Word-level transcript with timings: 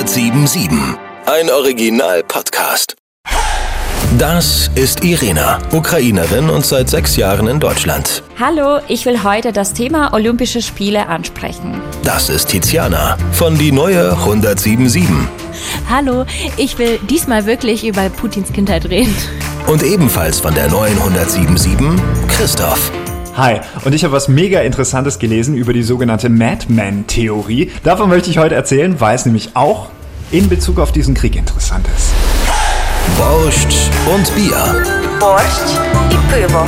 1077. 0.00 0.70
Ein 1.26 1.50
Original-Podcast. 1.50 2.96
Das 4.16 4.70
ist 4.74 5.04
Irina, 5.04 5.58
Ukrainerin 5.72 6.48
und 6.48 6.64
seit 6.64 6.88
sechs 6.88 7.16
Jahren 7.16 7.48
in 7.48 7.60
Deutschland. 7.60 8.22
Hallo, 8.38 8.80
ich 8.88 9.04
will 9.04 9.22
heute 9.22 9.52
das 9.52 9.74
Thema 9.74 10.14
Olympische 10.14 10.62
Spiele 10.62 11.06
ansprechen. 11.06 11.82
Das 12.02 12.30
ist 12.30 12.48
Tiziana 12.48 13.18
von 13.32 13.58
die 13.58 13.72
neue 13.72 14.12
1077. 14.12 15.06
Hallo, 15.90 16.24
ich 16.56 16.78
will 16.78 16.98
diesmal 17.10 17.44
wirklich 17.44 17.86
über 17.86 18.08
Putins 18.08 18.50
Kindheit 18.54 18.86
reden. 18.88 19.14
Und 19.66 19.82
ebenfalls 19.82 20.40
von 20.40 20.54
der 20.54 20.70
neuen 20.70 20.98
1077 20.98 22.02
Christoph. 22.26 22.90
Hi. 23.40 23.60
Und 23.86 23.94
ich 23.94 24.04
habe 24.04 24.12
was 24.12 24.28
mega 24.28 24.60
Interessantes 24.60 25.18
gelesen 25.18 25.56
über 25.56 25.72
die 25.72 25.82
sogenannte 25.82 26.28
Madman-Theorie. 26.28 27.70
Davon 27.82 28.10
möchte 28.10 28.28
ich 28.28 28.36
heute 28.36 28.54
erzählen, 28.54 29.00
weil 29.00 29.16
es 29.16 29.24
nämlich 29.24 29.56
auch 29.56 29.88
in 30.30 30.50
Bezug 30.50 30.78
auf 30.78 30.92
diesen 30.92 31.14
Krieg 31.14 31.36
interessant 31.36 31.86
ist. 31.96 32.12
Borscht 33.16 33.90
und 34.12 34.34
Bier. 34.34 34.84
Borscht 35.18 35.80
i 36.10 36.16
pivo. 36.30 36.66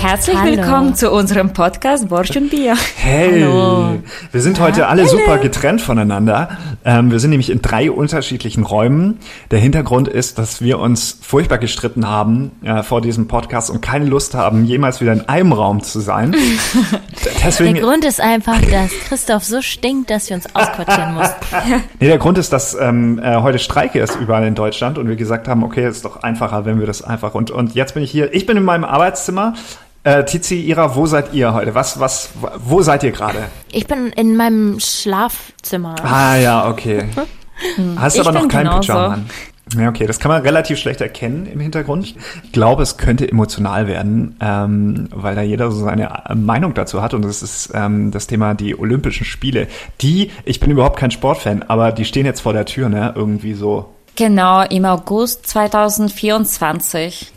Herzlich 0.00 0.38
Hallo. 0.38 0.56
willkommen 0.56 0.94
zu 0.94 1.10
unserem 1.10 1.52
Podcast 1.52 2.08
Borsch 2.08 2.34
und 2.34 2.48
Bier. 2.48 2.74
Hey, 2.96 3.42
Hallo. 3.42 3.98
wir 4.32 4.40
sind 4.40 4.58
heute 4.58 4.86
alle 4.86 5.06
super 5.06 5.36
getrennt 5.36 5.82
voneinander. 5.82 6.56
Ähm, 6.86 7.10
wir 7.10 7.20
sind 7.20 7.28
nämlich 7.28 7.50
in 7.50 7.60
drei 7.60 7.90
unterschiedlichen 7.90 8.64
Räumen. 8.64 9.18
Der 9.50 9.58
Hintergrund 9.58 10.08
ist, 10.08 10.38
dass 10.38 10.62
wir 10.62 10.78
uns 10.78 11.18
furchtbar 11.20 11.58
gestritten 11.58 12.08
haben 12.08 12.50
äh, 12.64 12.82
vor 12.82 13.02
diesem 13.02 13.28
Podcast 13.28 13.68
und 13.68 13.82
keine 13.82 14.06
Lust 14.06 14.34
haben, 14.34 14.64
jemals 14.64 15.02
wieder 15.02 15.12
in 15.12 15.28
einem 15.28 15.52
Raum 15.52 15.82
zu 15.82 16.00
sein. 16.00 16.34
Deswegen, 17.44 17.74
Der 17.74 17.82
Grund 17.82 18.06
ist 18.06 18.22
einfach, 18.22 18.58
dass 18.62 18.90
Christoph 19.06 19.44
so 19.44 19.60
stinkt, 19.60 20.08
dass 20.08 20.30
wir 20.30 20.36
uns 20.36 20.46
ausquartieren 20.54 21.12
mussten. 21.14 21.34
Nee, 22.00 22.06
der 22.06 22.18
Grund 22.18 22.38
ist, 22.38 22.54
dass 22.54 22.74
ähm, 22.74 23.18
äh, 23.22 23.36
heute 23.42 23.58
Streike 23.58 24.00
ist 24.00 24.16
überall 24.16 24.46
in 24.46 24.54
Deutschland 24.54 24.96
und 24.96 25.08
wir 25.08 25.16
gesagt 25.16 25.46
haben, 25.46 25.62
okay, 25.62 25.86
ist 25.86 26.06
doch 26.06 26.22
einfacher, 26.22 26.64
wenn 26.64 26.80
wir 26.80 26.86
das 26.86 27.02
einfach 27.02 27.34
und 27.34 27.50
und 27.50 27.74
jetzt 27.74 27.92
bin 27.92 28.02
ich 28.02 28.10
hier. 28.10 28.32
Ich 28.32 28.46
bin 28.46 28.56
in 28.56 28.64
meinem 28.64 28.84
Arbeitszimmer. 28.84 29.52
Äh, 30.02 30.24
Tizi, 30.24 30.60
Ira, 30.62 30.94
wo 30.96 31.04
seid 31.04 31.34
ihr 31.34 31.52
heute? 31.52 31.74
Was, 31.74 32.00
was, 32.00 32.30
wo 32.58 32.80
seid 32.80 33.02
ihr 33.02 33.12
gerade? 33.12 33.44
Ich 33.70 33.86
bin 33.86 34.08
in 34.16 34.34
meinem 34.36 34.80
Schlafzimmer. 34.80 35.96
Ah 36.02 36.36
ja, 36.36 36.68
okay. 36.68 37.04
Hast 37.96 38.14
Ich 38.14 38.20
aber 38.22 38.32
noch 38.32 38.40
bin 38.40 38.48
kein 38.48 38.64
genauso. 38.64 38.92
Pyjama 38.92 39.14
an. 39.14 39.30
Ja, 39.78 39.88
okay, 39.88 40.06
das 40.06 40.18
kann 40.18 40.30
man 40.32 40.42
relativ 40.42 40.78
schlecht 40.78 41.00
erkennen 41.00 41.46
im 41.46 41.60
Hintergrund. 41.60 42.04
Ich 42.04 42.16
glaube, 42.52 42.82
es 42.82 42.96
könnte 42.96 43.30
emotional 43.30 43.86
werden, 43.86 44.36
ähm, 44.40 45.08
weil 45.14 45.36
da 45.36 45.42
jeder 45.42 45.70
so 45.70 45.84
seine 45.84 46.24
äh, 46.28 46.34
Meinung 46.34 46.74
dazu 46.74 47.02
hat. 47.02 47.14
Und 47.14 47.22
das 47.22 47.42
ist 47.42 47.70
ähm, 47.74 48.10
das 48.10 48.26
Thema 48.26 48.54
die 48.54 48.76
Olympischen 48.76 49.26
Spiele. 49.26 49.68
Die, 50.00 50.30
ich 50.44 50.58
bin 50.58 50.70
überhaupt 50.70 50.98
kein 50.98 51.10
Sportfan, 51.12 51.62
aber 51.62 51.92
die 51.92 52.04
stehen 52.04 52.26
jetzt 52.26 52.40
vor 52.40 52.52
der 52.52 52.64
Tür, 52.64 52.88
ne? 52.88 53.12
Irgendwie 53.14 53.54
so. 53.54 53.94
Genau, 54.16 54.62
im 54.64 54.84
August 54.86 55.46
2024. 55.46 57.32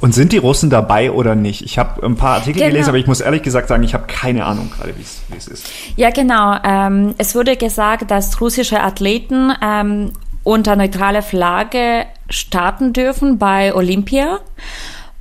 Und 0.00 0.14
sind 0.14 0.32
die 0.32 0.38
Russen 0.38 0.70
dabei 0.70 1.10
oder 1.10 1.34
nicht? 1.34 1.62
Ich 1.62 1.78
habe 1.78 2.04
ein 2.06 2.16
paar 2.16 2.34
Artikel 2.36 2.60
Genau. 2.60 2.70
gelesen, 2.72 2.88
aber 2.90 2.98
ich 2.98 3.06
muss 3.06 3.20
ehrlich 3.20 3.42
gesagt 3.42 3.68
sagen, 3.68 3.82
ich 3.82 3.94
habe 3.94 4.06
keine 4.06 4.44
Ahnung 4.44 4.70
gerade, 4.76 4.94
wie 4.96 5.36
es 5.36 5.48
ist. 5.48 5.66
Ja, 5.96 6.10
genau. 6.10 6.56
Ähm, 6.64 7.14
es 7.18 7.34
wurde 7.34 7.56
gesagt, 7.56 8.10
dass 8.10 8.40
russische 8.40 8.80
Athleten 8.80 9.52
ähm, 9.62 10.12
unter 10.44 10.76
neutraler 10.76 11.22
Flagge 11.22 12.06
starten 12.30 12.92
dürfen 12.92 13.38
bei 13.38 13.74
Olympia. 13.74 14.38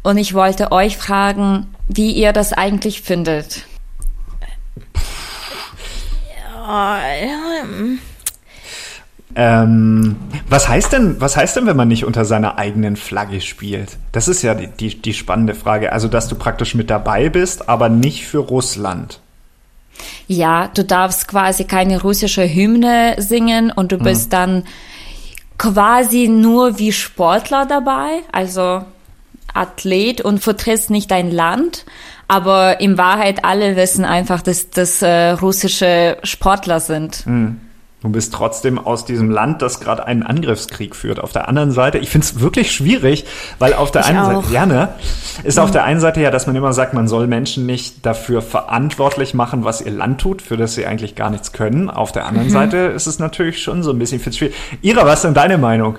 Und 0.04 0.18
ich 0.18 0.34
wollte 0.36 0.72
euch 0.72 0.98
fragen, 0.98 1.74
wie 1.88 2.12
ihr 2.12 2.32
das 2.32 2.54
eigentlich 2.54 3.02
findet. 3.02 3.66
Ähm, 9.38 10.16
was 10.48 10.70
heißt 10.70 10.94
denn, 10.94 11.20
was 11.20 11.36
heißt 11.36 11.58
denn, 11.58 11.66
wenn 11.66 11.76
man 11.76 11.90
nicht 11.90 12.06
unter 12.06 12.24
seiner 12.24 12.58
eigenen 12.58 12.96
Flagge 12.96 13.42
spielt? 13.42 13.98
Das 14.14 14.28
ist 14.28 14.42
ja 14.42 14.56
die, 14.56 14.68
die, 14.68 15.02
die 15.02 15.14
spannende 15.14 15.56
Frage. 15.56 15.92
Also, 15.92 16.08
dass 16.08 16.28
du 16.30 16.36
praktisch 16.36 16.74
mit 16.74 16.90
dabei 16.90 17.30
bist, 17.30 17.68
aber 17.68 17.90
nicht 17.90 18.26
für 18.26 18.40
Russland. 18.40 19.20
Ja, 20.28 20.70
du 20.74 20.84
darfst 20.84 21.28
quasi 21.28 21.66
keine 21.66 22.02
russische 22.02 22.44
Hymne 22.44 23.16
singen 23.18 23.72
und 23.72 23.92
du 23.92 23.98
bist 23.98 24.34
dann 24.34 24.64
quasi 25.58 26.28
nur 26.28 26.80
wie 26.80 26.92
Sportler 26.92 27.66
dabei, 27.66 28.22
also 28.32 28.84
Athlet 29.54 30.22
und 30.22 30.40
vertrittst 30.40 30.90
nicht 30.90 31.12
dein 31.12 31.32
Land. 31.32 31.86
Aber 32.28 32.82
in 32.82 32.98
Wahrheit 32.98 33.46
alle 33.46 33.76
wissen 33.76 34.04
einfach, 34.04 34.42
dass 34.42 34.70
das 34.70 35.02
äh, 35.02 35.30
russische 35.30 36.18
Sportler 36.24 36.80
sind. 36.80 37.24
Du 38.06 38.12
bist 38.12 38.36
trotzdem 38.36 38.78
aus 38.78 39.06
diesem 39.06 39.32
Land, 39.32 39.64
das 39.64 39.80
gerade 39.80 40.06
einen 40.06 40.22
Angriffskrieg 40.22 40.96
führt. 40.96 41.20
Auf 41.20 41.32
der 41.32 41.48
anderen 41.48 41.72
Seite, 41.72 41.98
ich 41.98 42.12
finde 42.12 42.28
es 42.28 42.40
wirklich 42.40 42.72
schwierig, 42.72 43.26
weil 43.58 43.74
auf 43.74 43.90
der 43.90 44.02
Ich 44.02 44.08
einen 44.10 44.20
auch. 44.20 44.44
Seite, 44.44 44.54
ja, 44.54 44.68
ne, 44.68 44.90
ist 45.44 45.58
auf 45.58 45.72
der 45.72 45.86
einen 45.86 46.00
Seite 46.00 46.22
ja, 46.22 46.30
dass 46.30 46.46
man 46.46 46.56
immer 46.56 46.72
sagt, 46.72 46.94
man 46.94 47.08
soll 47.08 47.26
Menschen 47.26 47.66
nicht 47.66 48.06
dafür 48.06 48.44
verantwortlich 48.44 49.34
machen, 49.34 49.64
was 49.64 49.82
ihr 49.82 49.92
Land 49.92 50.22
tut, 50.22 50.44
für 50.44 50.56
das 50.56 50.76
sie 50.76 50.86
eigentlich 50.86 51.16
gar 51.16 51.32
nichts 51.32 51.52
können. 51.52 51.90
Auf 51.90 52.12
der 52.12 52.28
anderen 52.28 52.52
Seite 52.52 52.78
ist 52.78 53.08
es 53.08 53.18
natürlich 53.18 53.64
schon 53.64 53.82
so 53.82 53.90
ein 53.90 53.98
bisschen 53.98 54.20
viel 54.20 54.34
schwierig. 54.34 54.56
Ira, 54.84 55.04
was 55.08 55.16
ist 55.16 55.24
denn 55.24 55.34
deine 55.34 55.58
Meinung? 55.58 55.98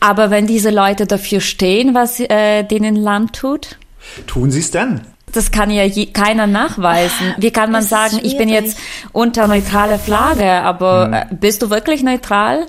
Aber 0.00 0.30
wenn 0.30 0.48
diese 0.48 0.70
Leute 0.70 1.06
dafür 1.06 1.40
stehen, 1.40 1.94
was 1.94 2.18
äh, 2.18 2.64
denen 2.64 2.96
Land 2.96 3.34
tut, 3.36 3.78
Tun 4.26 4.50
sie 4.50 4.60
es 4.60 4.70
denn? 4.70 5.00
Das 5.36 5.50
kann 5.50 5.70
ja 5.70 5.84
je, 5.84 6.06
keiner 6.06 6.46
nachweisen. 6.46 7.34
Wie 7.38 7.50
kann 7.50 7.70
man 7.70 7.82
Das 7.82 7.90
sagen, 7.90 8.20
ich 8.22 8.36
bin 8.36 8.48
jetzt 8.48 8.78
unter 9.12 9.46
neutraler 9.46 9.98
Flagge, 9.98 10.50
aber 10.50 11.26
äh, 11.30 11.34
bist 11.34 11.62
du 11.62 11.70
wirklich 11.70 12.02
neutral? 12.02 12.66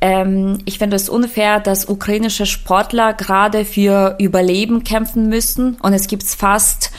Ähm, 0.00 0.58
ich 0.64 0.78
finde 0.78 0.96
es 0.96 1.08
unfair, 1.08 1.60
dass 1.60 1.88
ukrainische 1.88 2.46
Sportler 2.46 3.14
gerade 3.14 3.64
für 3.64 4.16
Überleben 4.18 4.84
kämpfen 4.84 5.28
müssen. 5.28 5.76
Und 5.82 5.92
es 5.92 6.06
gibt 6.06 6.24
fast 6.24 6.92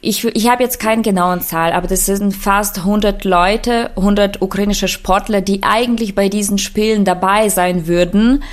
ich, 0.00 0.24
ich 0.24 0.48
habe 0.48 0.62
jetzt 0.62 0.78
keine 0.78 1.02
genauen 1.02 1.40
Zahl, 1.40 1.72
aber 1.72 1.88
das 1.88 2.06
sind 2.06 2.34
fast 2.34 2.78
100 2.78 3.24
Leute, 3.24 3.90
100 3.96 4.40
ukrainische 4.40 4.88
Sportler, 4.88 5.40
die 5.40 5.62
eigentlich 5.62 6.14
bei 6.14 6.28
diesen 6.28 6.58
Spielen 6.58 7.04
dabei 7.04 7.48
sein 7.48 7.86
würden, 7.86 8.44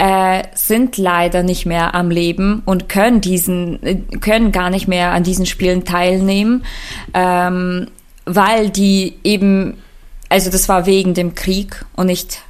äh, 0.00 0.44
sind 0.54 0.96
leider 0.96 1.42
nicht 1.42 1.66
mehr 1.66 1.94
am 1.94 2.10
Leben 2.10 2.62
und 2.64 2.88
können 2.88 3.20
diesen, 3.20 3.82
äh, 3.82 3.96
können 4.20 4.50
gar 4.50 4.70
nicht 4.70 4.88
mehr 4.88 5.12
an 5.12 5.24
diesen 5.24 5.44
Spielen 5.44 5.84
teilnehmen, 5.84 6.64
ähm, 7.12 7.86
weil 8.24 8.70
die 8.70 9.18
eben, 9.24 9.76
also 10.30 10.50
das 10.50 10.70
war 10.70 10.86
wegen 10.86 11.12
dem 11.12 11.34
Krieg 11.34 11.84
und 11.96 12.06
nicht 12.06 12.40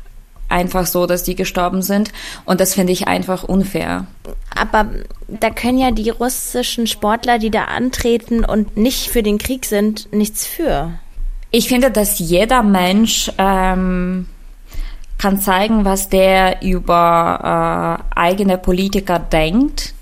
einfach 0.48 0.86
so, 0.86 1.06
dass 1.06 1.24
die 1.24 1.34
gestorben 1.34 1.82
sind 1.82 2.12
und 2.44 2.60
das 2.60 2.74
finde 2.74 2.92
ich 2.92 3.08
einfach 3.08 3.42
unfair. 3.42 4.06
Aber 4.54 4.88
da 5.26 5.50
können 5.50 5.78
ja 5.78 5.90
die 5.90 6.10
russischen 6.10 6.86
Sportler, 6.86 7.40
die 7.40 7.50
da 7.50 7.64
antreten 7.64 8.44
und 8.44 8.76
nicht 8.76 9.10
für 9.10 9.24
den 9.24 9.38
Krieg 9.38 9.64
sind, 9.64 10.12
nichts 10.12 10.46
für. 10.46 10.92
Ich 11.50 11.66
finde, 11.66 11.90
dass 11.90 12.20
jeder 12.20 12.62
Mensch 12.62 13.28
ähm, 13.38 14.26
kann 15.20 15.38
zeigen, 15.38 15.84
was 15.84 16.08
der 16.08 16.62
über 16.62 17.98
äh, 18.14 18.18
eigene 18.18 18.56
Politiker 18.58 19.18
denkt 19.18 19.92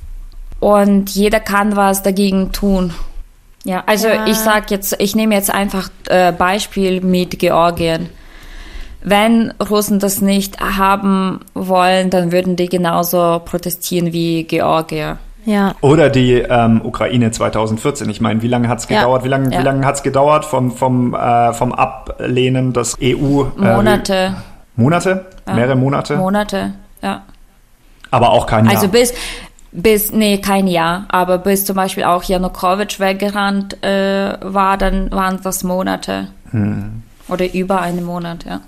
und 0.61 1.11
jeder 1.11 1.41
kann 1.41 1.77
was 1.77 2.03
dagegen 2.03 2.53
tun. 2.53 2.93
Ja, 3.65 3.83
also 3.87 4.09
Ja. 4.09 4.27
ich 4.27 4.37
sag 4.37 4.71
jetzt, 4.71 4.97
ich 5.01 5.17
nehme 5.17 5.35
jetzt 5.35 5.53
einfach 5.53 5.91
äh, 6.09 6.33
Beispiel 6.33 7.01
mit 7.01 7.39
Georgien. 7.39 8.09
Wenn 9.03 9.53
Russen 9.71 9.99
das 10.01 10.21
nicht 10.21 10.59
haben 10.61 11.41
wollen, 11.55 12.11
dann 12.11 12.33
würden 12.33 12.57
die 12.57 12.69
genauso 12.69 13.41
protestieren 13.45 14.13
wie 14.13 14.45
Georgier. 14.45 15.19
Ja. 15.45 15.75
Oder 15.81 16.11
die 16.11 16.35
ähm, 16.35 16.81
Ukraine 16.85 17.31
2014. 17.31 18.11
Ich 18.11 18.21
meine, 18.21 18.43
wie 18.43 18.49
lange 18.49 18.69
hat's 18.69 18.89
Ja. 18.89 18.99
gedauert? 19.01 19.25
Wie 19.25 19.29
lange, 19.29 19.53
Ja. 19.53 19.61
wie 19.61 19.65
lange 19.65 19.87
hat's 19.87 20.03
gedauert 20.03 20.45
vom, 20.45 20.73
vom, 20.73 21.15
äh, 21.15 21.53
vom 21.53 21.73
Ablehnen 21.73 22.73
des 22.73 22.97
EU? 23.01 23.45
Äh, 23.61 24.25
Monate, 24.79 25.09
Monate? 25.15 25.55
Mehrere 25.55 25.77
Monate? 25.77 26.17
Monate, 26.17 26.75
ja. 27.03 27.23
Aber 28.11 28.31
auch 28.31 28.47
kein 28.47 28.65
Jahr. 28.65 28.75
Also 28.75 28.89
bis, 28.89 29.13
bis, 29.73 30.13
nee, 30.13 30.39
kein 30.39 30.69
Jahr, 30.69 31.05
aber 31.09 31.39
bis 31.39 31.65
zum 31.65 31.77
Beispiel 31.77 32.05
auch 32.05 32.23
Janukowitsch 32.23 33.01
weggerannt 33.01 33.83
äh, 33.83 34.39
war, 34.41 34.79
dann 34.79 35.11
waren 35.11 35.41
das 35.43 35.65
Monate. 35.65 36.29
Oder 37.29 37.53
über 37.53 37.83
einen 37.83 38.05
Monat, 38.05 38.45
ja. 38.45 38.61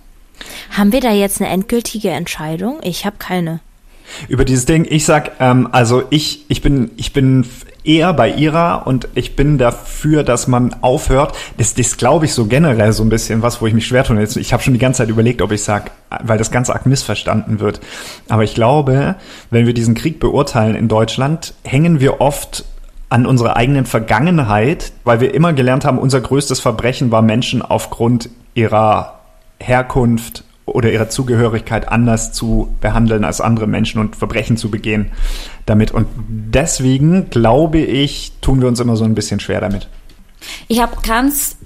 Haben 0.77 0.93
wir 0.93 1.01
da 1.01 1.13
jetzt 1.13 1.41
eine 1.41 1.51
endgültige 1.51 2.11
Entscheidung? 2.11 2.81
Ich 2.83 3.07
habe 3.07 3.17
keine. 3.19 3.61
Über 4.29 4.45
dieses 4.45 4.67
Ding, 4.67 4.87
ich 4.89 5.05
sag, 5.05 5.33
ähm, 5.39 5.69
also 5.71 6.03
ich, 6.11 6.45
ich 6.49 6.61
bin, 6.61 6.91
ich 6.97 7.13
bin 7.13 7.47
eher 7.85 8.13
bei 8.13 8.33
Ira 8.35 8.77
und 8.77 9.09
ich 9.15 9.37
bin 9.37 9.59
dafür, 9.59 10.23
dass 10.23 10.47
man 10.49 10.77
aufhört. 10.83 11.37
Das, 11.57 11.75
das 11.75 11.97
glaube 11.97 12.27
ich 12.27 12.35
so 12.35 12.47
generell 12.47 12.93
so 12.93 13.03
ein 13.03 13.09
bisschen 13.09 13.43
was, 13.43 13.61
wo 13.61 13.67
ich 13.67 13.75
mich 13.75 13.87
schwer 13.87 14.05
tue. 14.05 14.19
Jetzt, 14.19 14.37
ich 14.37 14.53
habe 14.53 14.63
schon 14.63 14.75
die 14.75 14.79
ganze 14.79 14.99
Zeit 14.99 15.09
überlegt, 15.09 15.43
ob 15.43 15.53
ich 15.53 15.63
sag, 15.63 15.91
weil 16.23 16.39
das 16.39 16.51
ganz 16.51 16.71
arg 16.71 16.87
missverstanden 16.87 17.61
wird. 17.61 17.81
Aber 18.29 18.45
ich 18.45 18.55
glaube, 18.55 19.17
wenn 19.51 19.67
wir 19.67 19.75
diesen 19.75 19.95
Krieg 19.95 20.21
beurteilen 20.21 20.75
in 20.75 20.89
Deutschland, 20.89 21.55
hängen 21.65 22.01
wir 22.01 22.21
oft 22.21 22.65
an 23.09 23.27
unserer 23.27 23.57
eigenen 23.57 23.87
Vergangenheit, 23.87 24.93
weil 25.05 25.21
wir 25.21 25.35
immer 25.35 25.53
gelernt 25.53 25.85
haben, 25.85 25.99
unser 25.99 26.21
größtes 26.21 26.61
Verbrechen 26.61 27.11
war 27.11 27.23
Menschen 27.23 27.61
aufgrund 27.61 28.31
ihrer 28.55 29.21
Herkunft 29.59 30.45
oder 30.75 30.91
ihrer 30.91 31.09
Zugehörigkeit 31.09 31.89
anders 31.89 32.33
zu 32.33 32.75
behandeln 32.81 33.25
als 33.25 33.41
andere 33.41 33.67
Menschen 33.67 34.01
und 34.01 34.17
Verbrechen 34.17 34.57
zu 34.57 34.71
begehen 34.71 35.13
damit. 35.67 35.91
Und 35.91 36.07
deswegen 36.29 37.31
glaube 37.31 37.79
ich, 37.79 38.33
tun 38.41 38.61
wir 38.61 38.69
uns 38.69 38.81
immer 38.81 38.97
so 38.97 39.05
ein 39.05 39.15
bisschen 39.15 39.41
schwer 39.41 39.61
damit. 39.61 39.89
Ich 40.69 40.81
habe 40.81 40.97
ganz 41.07 41.57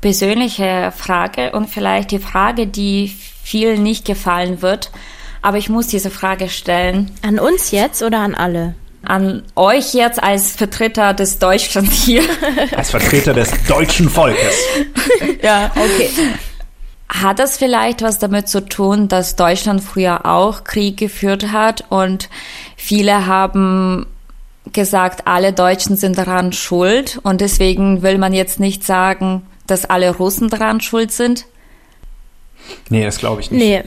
persönliche 0.00 0.92
Frage 0.96 1.52
und 1.52 1.68
vielleicht 1.68 2.10
die 2.10 2.18
Frage, 2.18 2.66
die 2.66 3.12
vielen 3.42 3.82
nicht 3.82 4.04
gefallen 4.04 4.62
wird, 4.62 4.90
aber 5.42 5.58
ich 5.58 5.68
muss 5.68 5.86
diese 5.88 6.10
Frage 6.10 6.48
stellen. 6.48 7.10
An 7.22 7.38
uns 7.38 7.70
jetzt 7.70 8.02
oder 8.02 8.20
an 8.20 8.34
alle? 8.34 8.74
An 9.02 9.44
euch 9.54 9.94
jetzt 9.94 10.20
als 10.20 10.50
Vertreter 10.50 11.14
des 11.14 11.38
Deutschlands 11.38 12.04
hier. 12.04 12.22
Als 12.76 12.90
Vertreter 12.90 13.34
des 13.34 13.50
deutschen 13.68 14.10
Volkes. 14.10 14.56
ja, 15.42 15.70
okay. 15.76 16.10
Hat 17.08 17.38
das 17.38 17.56
vielleicht 17.56 18.02
was 18.02 18.18
damit 18.18 18.48
zu 18.48 18.64
tun, 18.64 19.08
dass 19.08 19.36
Deutschland 19.36 19.82
früher 19.82 20.26
auch 20.26 20.64
Krieg 20.64 20.96
geführt 20.96 21.52
hat 21.52 21.84
und 21.88 22.28
viele 22.76 23.26
haben 23.26 24.06
gesagt, 24.72 25.26
alle 25.26 25.52
Deutschen 25.52 25.96
sind 25.96 26.18
daran 26.18 26.52
schuld 26.52 27.20
und 27.22 27.40
deswegen 27.40 28.02
will 28.02 28.18
man 28.18 28.32
jetzt 28.32 28.58
nicht 28.58 28.84
sagen, 28.84 29.46
dass 29.66 29.84
alle 29.84 30.16
Russen 30.16 30.48
daran 30.48 30.80
schuld 30.80 31.12
sind? 31.12 31.46
Nee, 32.88 33.04
das 33.04 33.18
glaube 33.18 33.40
ich 33.40 33.50
nicht. 33.50 33.60
Nee. 33.60 33.84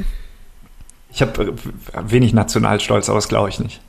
Ich 1.12 1.22
habe 1.22 1.56
wenig 2.04 2.34
Nationalstolz, 2.34 3.10
aber 3.10 3.18
das 3.18 3.28
glaube 3.28 3.50
ich 3.50 3.60
nicht. 3.60 3.82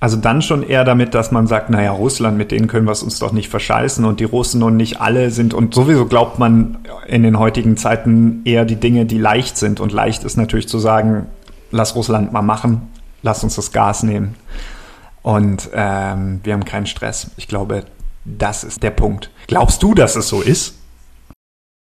Also 0.00 0.16
dann 0.16 0.42
schon 0.42 0.62
eher 0.62 0.84
damit, 0.84 1.14
dass 1.14 1.32
man 1.32 1.48
sagt, 1.48 1.70
naja, 1.70 1.90
Russland, 1.90 2.38
mit 2.38 2.52
denen 2.52 2.68
können 2.68 2.86
wir 2.86 2.92
es 2.92 3.02
uns 3.02 3.18
doch 3.18 3.32
nicht 3.32 3.48
verscheißen 3.48 4.04
und 4.04 4.20
die 4.20 4.24
Russen 4.24 4.62
und 4.62 4.76
nicht 4.76 5.00
alle 5.00 5.30
sind 5.30 5.54
und 5.54 5.74
sowieso 5.74 6.06
glaubt 6.06 6.38
man 6.38 6.78
in 7.08 7.24
den 7.24 7.38
heutigen 7.38 7.76
Zeiten 7.76 8.42
eher 8.44 8.64
die 8.64 8.76
Dinge, 8.76 9.06
die 9.06 9.18
leicht 9.18 9.56
sind 9.56 9.80
und 9.80 9.90
leicht 9.90 10.22
ist 10.22 10.36
natürlich 10.36 10.68
zu 10.68 10.78
sagen, 10.78 11.26
lass 11.72 11.96
Russland 11.96 12.32
mal 12.32 12.42
machen, 12.42 12.82
lass 13.22 13.42
uns 13.42 13.56
das 13.56 13.72
Gas 13.72 14.04
nehmen 14.04 14.36
und 15.22 15.68
ähm, 15.74 16.40
wir 16.44 16.52
haben 16.52 16.64
keinen 16.64 16.86
Stress. 16.86 17.32
Ich 17.36 17.48
glaube, 17.48 17.82
das 18.24 18.62
ist 18.62 18.84
der 18.84 18.90
Punkt. 18.92 19.30
Glaubst 19.48 19.82
du, 19.82 19.94
dass 19.94 20.14
es 20.14 20.28
so 20.28 20.42
ist? 20.42 20.77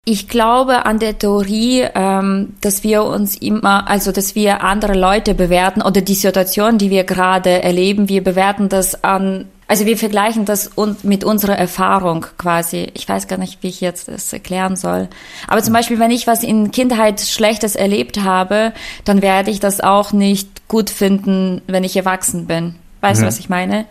Ich 0.03 0.27
glaube 0.27 0.88
an 0.88 0.98
der 0.98 1.19
Theorie, 1.19 1.86
ähm, 1.94 2.53
dass 2.62 2.83
wir 2.83 3.03
uns 3.03 3.36
immer, 3.36 3.88
also 3.88 4.12
dass 4.12 4.33
wir 4.33 4.63
andere 4.63 4.94
Leute 4.94 5.36
bewerten 5.36 5.83
oder 5.83 6.01
die 6.01 6.15
Situation, 6.15 6.80
die 6.80 6.89
wir 6.89 7.03
gerade 7.03 7.62
erleben, 7.62 8.09
wir 8.09 8.24
bewerten 8.24 8.68
das 8.68 9.03
an, 9.03 9.45
also 9.68 9.86
wir 9.86 10.00
vergleichen 10.00 10.45
das 10.45 10.71
mit 11.03 11.24
unserer 11.24 11.56
Erfahrung 11.56 12.25
quasi. 12.39 12.89
Ich 12.95 13.07
weiß 13.07 13.27
gar 13.27 13.38
nicht, 13.38 13.62
wie 13.62 13.68
ich 13.68 13.80
jetzt 13.80 14.07
das 14.07 14.33
erklären 14.33 14.75
soll. 14.75 15.07
Aber 15.48 15.62
zum 15.62 15.74
Beispiel, 15.74 16.00
wenn 16.00 16.09
ich 16.09 16.25
was 16.25 16.42
in 16.42 16.71
Kindheit 16.71 17.21
Schlechtes 17.21 17.75
erlebt 17.75 18.24
habe, 18.24 18.74
dann 19.06 19.21
werde 19.21 19.51
ich 19.51 19.59
das 19.59 19.81
auch 19.81 20.13
nicht 20.13 20.68
gut 20.68 20.89
finden, 20.89 21.62
wenn 21.68 21.83
ich 21.83 21.95
erwachsen 21.95 22.48
bin. 22.48 22.74
Weißt 23.01 23.19
mhm. 23.19 23.25
du, 23.25 23.27
was 23.27 23.39
ich 23.39 23.50
meine? 23.50 23.86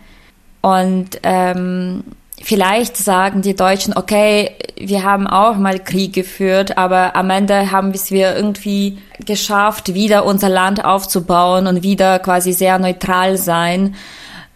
Und 0.60 1.20
ähm, 1.22 2.02
vielleicht 2.42 2.96
sagen 2.96 3.42
die 3.42 3.54
Deutschen, 3.54 3.96
okay, 3.96 4.52
wir 4.76 5.04
haben 5.04 5.26
auch 5.26 5.56
mal 5.56 5.78
Krieg 5.78 6.12
geführt, 6.12 6.78
aber 6.78 7.16
am 7.16 7.30
Ende 7.30 7.70
haben 7.70 7.92
wir 7.92 8.34
irgendwie 8.34 8.98
geschafft, 9.26 9.94
wieder 9.94 10.24
unser 10.24 10.48
Land 10.48 10.84
aufzubauen 10.84 11.66
und 11.66 11.82
wieder 11.82 12.18
quasi 12.18 12.52
sehr 12.52 12.78
neutral 12.78 13.36
sein. 13.36 13.94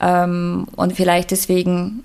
Ähm, 0.01 0.67
und 0.77 0.95
vielleicht 0.95 1.31
deswegen 1.31 2.05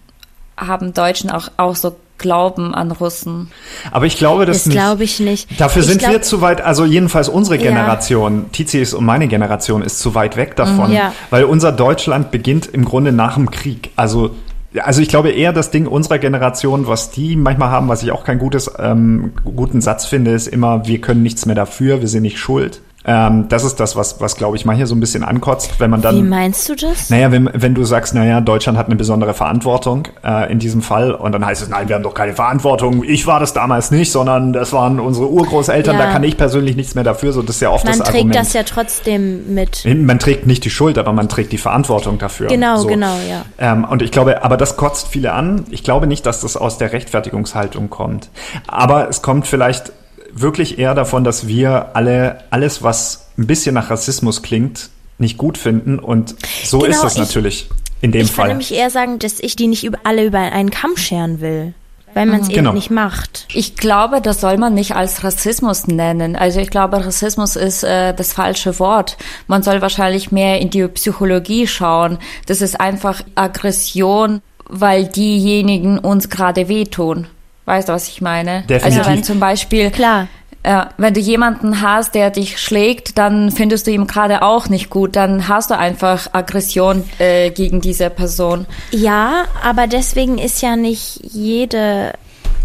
haben 0.58 0.94
Deutschen 0.94 1.30
auch, 1.30 1.50
auch 1.58 1.76
so 1.76 1.96
Glauben 2.20 2.76
an 2.76 2.92
Russen. 2.92 3.50
Aber 3.92 4.06
ich 4.06 4.18
glaube 4.18 4.46
das, 4.46 4.58
das 4.58 4.66
nicht. 4.68 4.76
glaube 4.76 5.04
ich 5.06 5.20
nicht. 5.22 5.60
Dafür 5.60 5.82
ich 5.82 5.88
sind 5.88 6.00
glaub, 6.00 6.12
wir 6.12 6.22
zu 6.22 6.42
weit, 6.42 6.60
also 6.60 6.84
jedenfalls 6.84 7.30
unsere 7.30 7.58
Generation, 7.58 8.44
ja. 8.44 8.50
Tizis 8.52 8.94
und 8.94 9.06
meine 9.06 9.30
Generation 9.30 9.82
ist 9.82 10.00
zu 10.00 10.16
weit 10.16 10.36
weg 10.36 10.58
davon, 10.58 10.90
mhm. 10.90 10.98
ja. 10.98 11.14
weil 11.30 11.46
unser 11.46 11.72
Deutschland 11.72 12.30
beginnt 12.30 12.68
im 12.68 12.84
Grunde 12.84 13.14
nach 13.14 13.36
dem 13.36 13.50
Krieg. 13.50 13.92
Also 13.96 14.36
also 14.78 15.02
ich 15.02 15.10
glaube 15.10 15.30
eher 15.32 15.54
das 15.54 15.72
Ding 15.72 15.88
unserer 15.88 16.20
Generation, 16.20 16.88
was 16.88 17.12
die 17.12 17.36
manchmal 17.36 17.70
haben, 17.70 17.88
was 17.88 18.04
ich 18.04 18.12
auch 18.12 18.24
keinen 18.24 18.40
gutes, 18.40 18.72
ähm, 18.78 19.34
guten 19.44 19.82
Satz 19.82 20.06
finde, 20.06 20.32
ist 20.32 20.48
immer, 20.48 20.86
wir 20.86 21.02
können 21.02 21.24
nichts 21.24 21.46
mehr 21.46 21.56
dafür, 21.56 22.02
wir 22.02 22.08
sind 22.08 22.24
nicht 22.24 22.38
schuld. 22.38 22.82
Ähm, 23.06 23.48
das 23.48 23.64
ist 23.64 23.80
das, 23.80 23.96
was, 23.96 24.20
was 24.20 24.36
glaube 24.36 24.58
ich, 24.58 24.66
mal 24.66 24.76
hier 24.76 24.86
so 24.86 24.94
ein 24.94 25.00
bisschen 25.00 25.24
ankotzt, 25.24 25.80
wenn 25.80 25.90
man 25.90 26.02
dann. 26.02 26.18
Wie 26.18 26.22
meinst 26.22 26.68
du 26.68 26.76
das? 26.76 27.10
Naja, 27.10 27.32
wenn, 27.32 27.50
wenn 27.54 27.74
du 27.74 27.86
sagst, 27.86 28.14
naja, 28.14 28.42
Deutschland 28.42 28.78
hat 28.78 28.88
eine 28.88 28.98
besondere 28.98 29.34
Verantwortung 29.34 30.08
äh, 30.24 30.52
in 30.52 30.60
diesem 30.60 30.82
Fall 30.82 31.14
und 31.14 31.32
dann 31.32 31.46
heißt 31.46 31.62
es, 31.62 31.70
nein, 31.70 31.88
wir 31.88 31.96
haben 31.96 32.04
doch 32.04 32.14
keine 32.14 32.34
Verantwortung. 32.34 33.04
Ich 33.06 33.26
war 33.26 33.40
das 33.40 33.54
damals 33.54 33.92
nicht, 33.92 34.12
sondern 34.12 34.52
das 34.52 34.74
waren 34.74 35.00
unsere 35.00 35.30
Urgroßeltern, 35.30 35.98
ja. 35.98 36.06
da 36.06 36.12
kann 36.12 36.24
ich 36.24 36.36
persönlich 36.36 36.76
nichts 36.76 36.94
mehr 36.94 37.06
dafür. 37.06 37.32
So, 37.32 37.42
das 37.42 37.56
ist 37.56 37.62
ja 37.62 37.70
oft 37.70 37.86
man 37.86 37.98
das 37.98 38.02
Argument. 38.02 38.26
Man 38.26 38.34
trägt 38.34 38.46
das 38.46 38.54
ja 38.54 38.64
trotzdem 38.64 39.54
mit. 39.54 39.86
Man 39.86 40.20
trägt 40.20 40.46
nicht 40.46 40.66
die 40.66 40.70
Schuld, 40.70 40.98
aber 40.98 41.14
man 41.14 41.30
trägt 41.30 41.54
die 41.54 41.58
Verantwortung 41.58 42.18
dafür. 42.18 42.48
Genau, 42.48 42.78
so. 42.78 42.88
genau, 42.88 43.16
ja. 43.30 43.46
Ähm, 43.58 43.86
und 43.86 44.02
ich 44.02 44.12
glaube, 44.12 44.44
aber 44.44 44.58
das 44.58 44.76
kotzt 44.76 45.08
viele 45.08 45.32
an. 45.32 45.64
Ich 45.70 45.84
glaube 45.84 46.06
nicht, 46.06 46.26
dass 46.26 46.42
das 46.42 46.58
aus 46.58 46.78
der 46.78 46.92
Rechtfertigungshaltung 46.92 47.90
kommt. 47.90 48.30
Aber 48.68 49.08
es 49.08 49.22
kommt 49.22 49.48
vielleicht 49.48 49.94
wirklich 50.34 50.80
eher 50.80 50.96
davon, 50.96 51.24
dass 51.24 51.48
wir 51.48 51.96
alle 51.96 52.44
alles, 52.50 52.84
was 52.84 53.28
ein 53.38 53.48
bisschen 53.48 53.76
nach 53.76 53.90
Rassismus 53.90 54.42
klingt, 54.42 54.90
nicht 55.18 55.38
gut 55.38 55.58
finden. 55.58 56.00
Und 56.00 56.36
so 56.64 56.80
genau, 56.80 56.92
ist 56.92 57.04
es 57.04 57.18
natürlich 57.18 57.70
in 58.02 58.12
dem 58.12 58.22
ich 58.22 58.32
Fall. 58.32 58.46
Ich 58.46 58.50
würde 58.50 58.50
nämlich 58.50 58.74
eher 58.74 58.90
sagen, 58.90 59.20
dass 59.20 59.40
ich 59.40 59.56
die 59.56 59.68
nicht 59.68 59.84
über, 59.84 60.00
alle 60.04 60.26
über 60.26 60.40
einen 60.40 60.72
Kamm 60.72 60.98
scheren 60.98 61.42
will. 61.42 61.74
Weil 62.16 62.26
man 62.26 62.42
es 62.42 62.48
mhm. 62.48 62.54
genau. 62.54 62.70
eben 62.72 62.78
nicht 62.78 62.90
macht. 62.90 63.46
Ich 63.54 63.76
glaube, 63.76 64.20
das 64.20 64.42
soll 64.42 64.58
man 64.58 64.74
nicht 64.74 64.96
als 64.96 65.24
Rassismus 65.24 65.86
nennen. 65.86 66.36
Also 66.36 66.60
ich 66.60 66.72
glaube, 66.72 67.06
Rassismus 67.06 67.56
ist 67.56 67.84
äh, 67.84 68.16
das 68.16 68.34
falsche 68.34 68.80
Wort. 68.80 69.16
Man 69.48 69.62
soll 69.62 69.82
wahrscheinlich 69.82 70.32
mehr 70.32 70.60
in 70.60 70.72
die 70.72 70.88
Psychologie 70.88 71.68
schauen. 71.68 72.18
Das 72.48 72.62
ist 72.62 72.80
einfach 72.80 73.22
Aggression, 73.36 74.42
weil 74.68 75.06
diejenigen 75.06 76.00
uns 76.00 76.30
gerade 76.30 76.68
wehtun. 76.68 77.28
Weißt 77.70 77.88
du, 77.88 77.94
was 77.94 78.08
ich 78.08 78.20
meine? 78.20 78.64
Definitiv. 78.64 78.98
Also 78.98 79.12
wenn 79.12 79.24
zum 79.24 79.40
Beispiel 79.40 79.92
Klar. 79.92 80.28
Äh, 80.64 80.86
wenn 80.98 81.14
du 81.14 81.20
jemanden 81.20 81.82
hast, 81.82 82.16
der 82.16 82.32
dich 82.32 82.58
schlägt, 82.58 83.20
dann 83.20 83.52
findest 83.52 83.86
du 83.86 83.92
ihn 83.92 84.08
gerade 84.08 84.42
auch 84.42 84.70
nicht 84.70 84.90
gut. 84.90 85.16
Dann 85.16 85.48
hast 85.48 85.70
du 85.70 85.78
einfach 85.78 86.34
Aggression 86.34 87.04
äh, 87.20 87.52
gegen 87.52 87.80
diese 87.80 88.10
Person. 88.10 88.66
Ja, 88.90 89.46
aber 89.64 89.86
deswegen 89.86 90.40
ist 90.40 90.64
ja 90.64 90.76
nicht 90.76 91.22
jede 91.24 92.14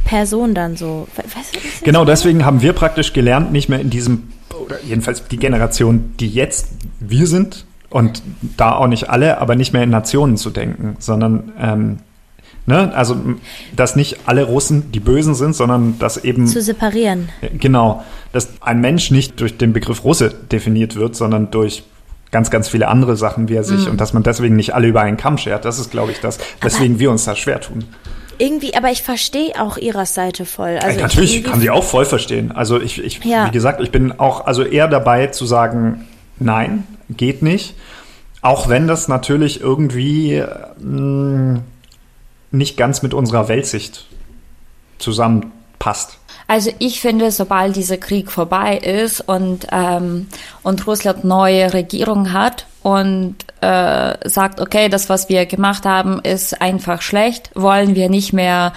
Person 0.06 0.54
dann 0.54 0.76
so. 0.76 1.06
Weißt 1.16 1.54
du, 1.54 1.84
genau, 1.84 2.06
deswegen 2.06 2.46
haben 2.46 2.62
wir 2.62 2.72
praktisch 2.72 3.12
gelernt, 3.12 3.52
nicht 3.52 3.68
mehr 3.68 3.80
in 3.80 3.90
diesem, 3.90 4.32
oder 4.58 4.76
jedenfalls 4.82 5.28
die 5.28 5.36
Generation, 5.36 6.14
die 6.18 6.28
jetzt 6.28 6.68
wir 6.98 7.26
sind, 7.26 7.66
und 7.90 8.22
da 8.56 8.74
auch 8.74 8.88
nicht 8.88 9.08
alle, 9.08 9.38
aber 9.38 9.54
nicht 9.54 9.72
mehr 9.72 9.84
in 9.84 9.90
Nationen 9.90 10.36
zu 10.36 10.50
denken, 10.50 10.96
sondern 10.98 11.52
ähm, 11.60 11.98
Ne? 12.66 12.94
Also, 12.94 13.16
dass 13.76 13.94
nicht 13.94 14.20
alle 14.26 14.44
Russen 14.44 14.90
die 14.92 15.00
Bösen 15.00 15.34
sind, 15.34 15.54
sondern 15.54 15.98
dass 15.98 16.16
eben. 16.24 16.46
Zu 16.46 16.62
separieren. 16.62 17.28
Genau. 17.58 18.02
Dass 18.32 18.48
ein 18.62 18.80
Mensch 18.80 19.10
nicht 19.10 19.40
durch 19.40 19.58
den 19.58 19.72
Begriff 19.72 20.04
Russe 20.04 20.34
definiert 20.50 20.96
wird, 20.96 21.14
sondern 21.14 21.50
durch 21.50 21.84
ganz, 22.30 22.50
ganz 22.50 22.68
viele 22.68 22.88
andere 22.88 23.16
Sachen, 23.16 23.48
wie 23.48 23.54
er 23.54 23.64
sich, 23.64 23.84
mhm. 23.84 23.92
und 23.92 24.00
dass 24.00 24.12
man 24.12 24.22
deswegen 24.22 24.56
nicht 24.56 24.74
alle 24.74 24.88
über 24.88 25.02
einen 25.02 25.16
Kamm 25.16 25.38
schert. 25.38 25.64
Das 25.64 25.78
ist, 25.78 25.90
glaube 25.90 26.10
ich, 26.10 26.20
das, 26.20 26.38
weswegen 26.60 26.94
aber 26.94 27.00
wir 27.00 27.10
uns 27.10 27.24
da 27.24 27.36
schwer 27.36 27.60
tun. 27.60 27.84
Irgendwie, 28.38 28.74
aber 28.74 28.90
ich 28.90 29.02
verstehe 29.02 29.52
auch 29.60 29.76
ihrer 29.76 30.06
Seite 30.06 30.44
voll. 30.44 30.78
Also 30.82 30.98
ja, 30.98 31.06
natürlich 31.06 31.44
kann 31.44 31.60
sie 31.60 31.70
auch 31.70 31.84
voll 31.84 32.04
verstehen. 32.04 32.50
Also 32.50 32.80
ich, 32.80 33.02
ich 33.02 33.22
ja. 33.24 33.46
wie 33.46 33.52
gesagt, 33.52 33.80
ich 33.80 33.92
bin 33.92 34.18
auch 34.18 34.46
also 34.46 34.64
eher 34.64 34.88
dabei 34.88 35.28
zu 35.28 35.46
sagen, 35.46 36.06
nein, 36.38 36.84
geht 37.10 37.42
nicht. 37.42 37.76
Auch 38.40 38.68
wenn 38.68 38.88
das 38.88 39.06
natürlich 39.06 39.60
irgendwie 39.60 40.42
mh, 40.80 41.00
mm, 41.00 41.62
nicht 42.54 42.76
ganz 42.76 43.02
mit 43.02 43.14
unserer 43.14 43.48
Weltsicht 43.48 44.06
zusammenpasst. 44.98 46.18
Also 46.46 46.70
ich 46.78 47.00
finde, 47.00 47.30
sobald 47.30 47.74
dieser 47.74 47.96
Krieg 47.96 48.30
vorbei 48.30 48.76
ist 48.76 49.20
und, 49.20 49.66
ähm, 49.72 50.28
und 50.62 50.86
Russland 50.86 51.24
neue 51.24 51.72
Regierung 51.72 52.32
hat 52.32 52.66
und 52.82 53.36
äh, 53.62 54.28
sagt, 54.28 54.60
okay, 54.60 54.90
das, 54.90 55.08
was 55.08 55.30
wir 55.30 55.46
gemacht 55.46 55.86
haben, 55.86 56.20
ist 56.20 56.60
einfach 56.60 57.00
schlecht, 57.00 57.50
wollen 57.54 57.94
wir 57.94 58.10
nicht 58.10 58.34
mehr 58.34 58.74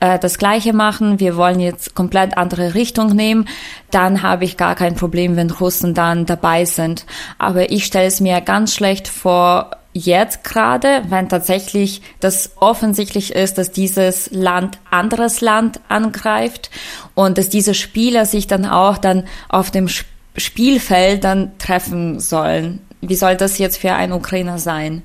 äh, 0.00 0.18
das 0.18 0.36
Gleiche 0.36 0.74
machen, 0.74 1.18
wir 1.18 1.36
wollen 1.36 1.58
jetzt 1.60 1.94
komplett 1.94 2.36
andere 2.36 2.74
Richtung 2.74 3.08
nehmen, 3.08 3.48
dann 3.90 4.22
habe 4.22 4.44
ich 4.44 4.58
gar 4.58 4.74
kein 4.74 4.94
Problem, 4.94 5.36
wenn 5.36 5.50
Russen 5.50 5.94
dann 5.94 6.26
dabei 6.26 6.66
sind. 6.66 7.06
Aber 7.38 7.70
ich 7.70 7.86
stelle 7.86 8.08
es 8.08 8.20
mir 8.20 8.42
ganz 8.42 8.74
schlecht 8.74 9.08
vor, 9.08 9.70
jetzt 9.96 10.44
gerade, 10.44 11.02
wenn 11.08 11.28
tatsächlich 11.28 12.02
das 12.20 12.52
offensichtlich 12.56 13.34
ist, 13.34 13.58
dass 13.58 13.70
dieses 13.72 14.30
Land 14.30 14.78
anderes 14.90 15.40
Land 15.40 15.80
angreift 15.88 16.70
und 17.14 17.38
dass 17.38 17.48
diese 17.48 17.74
Spieler 17.74 18.26
sich 18.26 18.46
dann 18.46 18.66
auch 18.66 18.98
dann 18.98 19.24
auf 19.48 19.70
dem 19.70 19.88
Spielfeld 20.36 21.24
dann 21.24 21.56
treffen 21.58 22.20
sollen. 22.20 22.80
Wie 23.00 23.14
soll 23.14 23.36
das 23.36 23.58
jetzt 23.58 23.78
für 23.78 23.94
einen 23.94 24.12
Ukrainer 24.12 24.58
sein? 24.58 25.02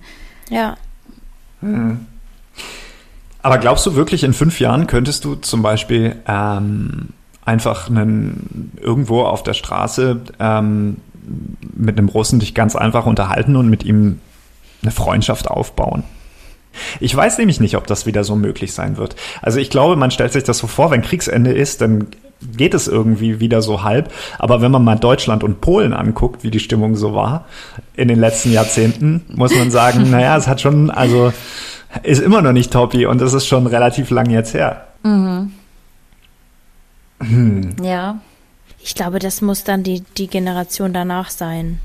Ja. 0.50 0.76
Aber 3.42 3.58
glaubst 3.58 3.86
du 3.86 3.96
wirklich, 3.96 4.24
in 4.24 4.34
fünf 4.34 4.60
Jahren 4.60 4.88
könntest 4.88 5.24
du 5.26 5.36
zum 5.36 5.62
Beispiel 5.62 6.18
ähm, 6.28 7.10
einfach 7.46 7.90
einen, 7.90 8.72
irgendwo 8.82 9.22
auf 9.22 9.44
der 9.44 9.54
Straße 9.54 10.22
ähm, 10.40 10.98
mit 11.76 11.98
einem 11.98 12.10
Russen 12.10 12.40
dich 12.40 12.54
ganz 12.54 12.76
einfach 12.76 13.06
unterhalten 13.06 13.56
und 13.56 13.70
mit 13.70 13.84
ihm 13.84 14.20
eine 14.82 14.92
Freundschaft 14.92 15.48
aufbauen? 15.48 16.04
Ich 17.00 17.16
weiß 17.16 17.38
nämlich 17.38 17.60
nicht, 17.60 17.76
ob 17.76 17.88
das 17.88 18.06
wieder 18.06 18.24
so 18.24 18.36
möglich 18.36 18.74
sein 18.74 18.98
wird. 18.98 19.16
Also 19.42 19.60
ich 19.60 19.70
glaube, 19.70 19.96
man 19.96 20.12
stellt 20.12 20.34
sich 20.34 20.44
das 20.44 20.58
so 20.58 20.68
vor, 20.68 20.92
wenn 20.92 21.02
Kriegsende 21.02 21.52
ist, 21.52 21.82
dann 21.82 22.08
geht 22.56 22.74
es 22.74 22.88
irgendwie 22.88 23.40
wieder 23.40 23.62
so 23.62 23.84
halb. 23.84 24.12
Aber 24.40 24.62
wenn 24.62 24.72
man 24.72 24.84
mal 24.84 24.96
Deutschland 24.96 25.44
und 25.44 25.62
Polen 25.62 25.94
anguckt, 25.94 26.44
wie 26.44 26.52
die 26.52 26.60
Stimmung 26.60 26.96
so 26.96 27.14
war 27.14 27.46
in 27.96 28.08
den 28.08 28.20
letzten 28.20 28.52
Jahrzehnten, 28.52 29.26
muss 29.30 29.54
man 29.54 29.70
sagen, 29.70 30.10
naja, 30.12 30.38
es 30.38 30.48
hat 30.48 30.62
schon, 30.62 30.90
also 30.90 31.34
ist 32.04 32.22
immer 32.22 32.42
noch 32.42 32.54
nicht 32.54 32.72
toppi 32.72 33.06
und 33.06 33.22
es 33.22 33.34
ist 33.34 33.48
schon 33.48 33.68
relativ 33.68 34.10
lang 34.10 34.30
jetzt 34.30 34.54
her. 34.54 34.88
Ja. 37.84 38.20
Ich 38.84 38.96
glaube, 38.96 39.20
das 39.20 39.42
muss 39.42 39.64
dann 39.64 39.84
die, 39.84 40.04
die 40.18 40.28
Generation 40.28 40.94
danach 40.94 41.30
sein. 41.30 41.80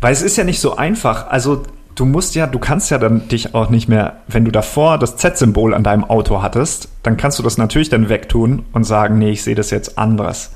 Weil 0.00 0.12
es 0.12 0.22
ist 0.22 0.36
ja 0.36 0.44
nicht 0.44 0.60
so 0.60 0.76
einfach. 0.76 1.28
Also 1.28 1.62
du 1.94 2.04
musst 2.04 2.34
ja, 2.34 2.46
du 2.46 2.58
kannst 2.58 2.90
ja 2.90 2.98
dann 2.98 3.28
dich 3.28 3.54
auch 3.54 3.70
nicht 3.70 3.88
mehr, 3.88 4.18
wenn 4.28 4.44
du 4.44 4.50
davor 4.50 4.98
das 4.98 5.16
Z-Symbol 5.16 5.74
an 5.74 5.82
deinem 5.82 6.04
Auto 6.04 6.42
hattest, 6.42 6.88
dann 7.02 7.16
kannst 7.16 7.38
du 7.38 7.42
das 7.42 7.58
natürlich 7.58 7.88
dann 7.88 8.08
wegtun 8.08 8.64
und 8.72 8.84
sagen, 8.84 9.18
nee, 9.18 9.30
ich 9.30 9.42
sehe 9.42 9.54
das 9.54 9.70
jetzt 9.70 9.98
anders. 9.98 10.52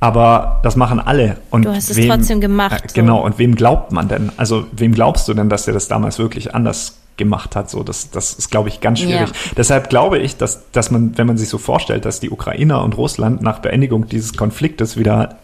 Aber 0.00 0.58
das 0.64 0.74
machen 0.74 0.98
alle. 0.98 1.36
Und 1.50 1.64
Du 1.64 1.72
hast 1.72 1.88
es 1.88 2.06
trotzdem 2.08 2.40
gemacht, 2.40 2.84
Äh, 2.84 2.88
so. 2.88 2.94
Genau. 2.94 3.24
Und 3.24 3.38
wem 3.38 3.54
glaubt 3.54 3.92
man 3.92 4.08
denn? 4.08 4.32
Also 4.36 4.66
wem 4.72 4.92
glaubst 4.92 5.28
du 5.28 5.34
denn, 5.34 5.48
dass 5.48 5.64
der 5.64 5.74
das 5.74 5.86
damals 5.86 6.18
wirklich 6.18 6.56
anders 6.56 6.98
gemacht 7.16 7.54
hat? 7.54 7.70
So, 7.70 7.84
das, 7.84 8.10
das 8.10 8.32
ist, 8.32 8.50
glaube 8.50 8.68
ich, 8.68 8.80
ganz 8.80 8.98
schwierig. 8.98 9.28
Ja. 9.28 9.52
Deshalb 9.56 9.90
glaube 9.90 10.18
ich, 10.18 10.36
dass, 10.36 10.72
dass 10.72 10.90
man, 10.90 11.16
wenn 11.16 11.28
man 11.28 11.36
sich 11.38 11.48
so 11.48 11.56
vorstellt, 11.58 12.04
dass 12.04 12.18
die 12.18 12.30
Ukrainer 12.30 12.82
und 12.82 12.96
Russland 12.96 13.42
nach 13.42 13.60
Beendigung 13.60 14.08
dieses 14.08 14.36
Konfliktes 14.36 14.96
wieder 14.96 15.36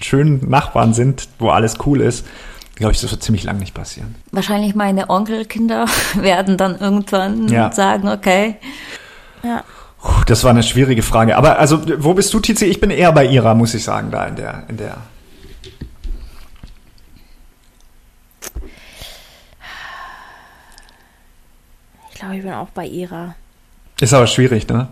schön 0.00 0.40
Nachbarn 0.48 0.94
sind, 0.94 1.28
wo 1.38 1.50
alles 1.50 1.74
cool 1.84 2.00
ist, 2.00 2.24
glaube 2.76 2.92
ich, 2.92 3.00
das 3.00 3.10
wird 3.10 3.22
ziemlich 3.22 3.42
lang 3.44 3.58
nicht 3.58 3.74
passieren. 3.74 4.14
Wahrscheinlich 4.32 4.74
meine 4.74 5.10
Onkelkinder 5.10 5.86
werden 6.14 6.56
dann 6.56 6.78
irgendwann 6.78 7.48
Ja. 7.48 7.72
sagen, 7.72 8.08
okay. 8.08 8.56
Ja. 9.42 9.64
Das 10.26 10.44
war 10.44 10.50
eine 10.50 10.62
schwierige 10.62 11.02
Frage. 11.02 11.36
Aber 11.36 11.58
also, 11.58 11.82
wo 12.02 12.14
bist 12.14 12.32
du, 12.32 12.38
Tizi? 12.38 12.66
Ich 12.66 12.78
bin 12.80 12.90
eher 12.90 13.10
bei 13.12 13.24
ihrer, 13.26 13.54
muss 13.54 13.74
ich 13.74 13.82
sagen, 13.82 14.10
da 14.12 14.24
in 14.26 14.36
der, 14.36 14.62
in 14.68 14.76
der. 14.76 14.98
Ich 22.12 22.18
glaube, 22.20 22.36
ich 22.36 22.42
bin 22.42 22.52
auch 22.52 22.68
bei 22.70 22.86
ihrer. 22.86 23.34
Ist 24.00 24.14
aber 24.14 24.26
schwierig, 24.26 24.68
ne? 24.68 24.88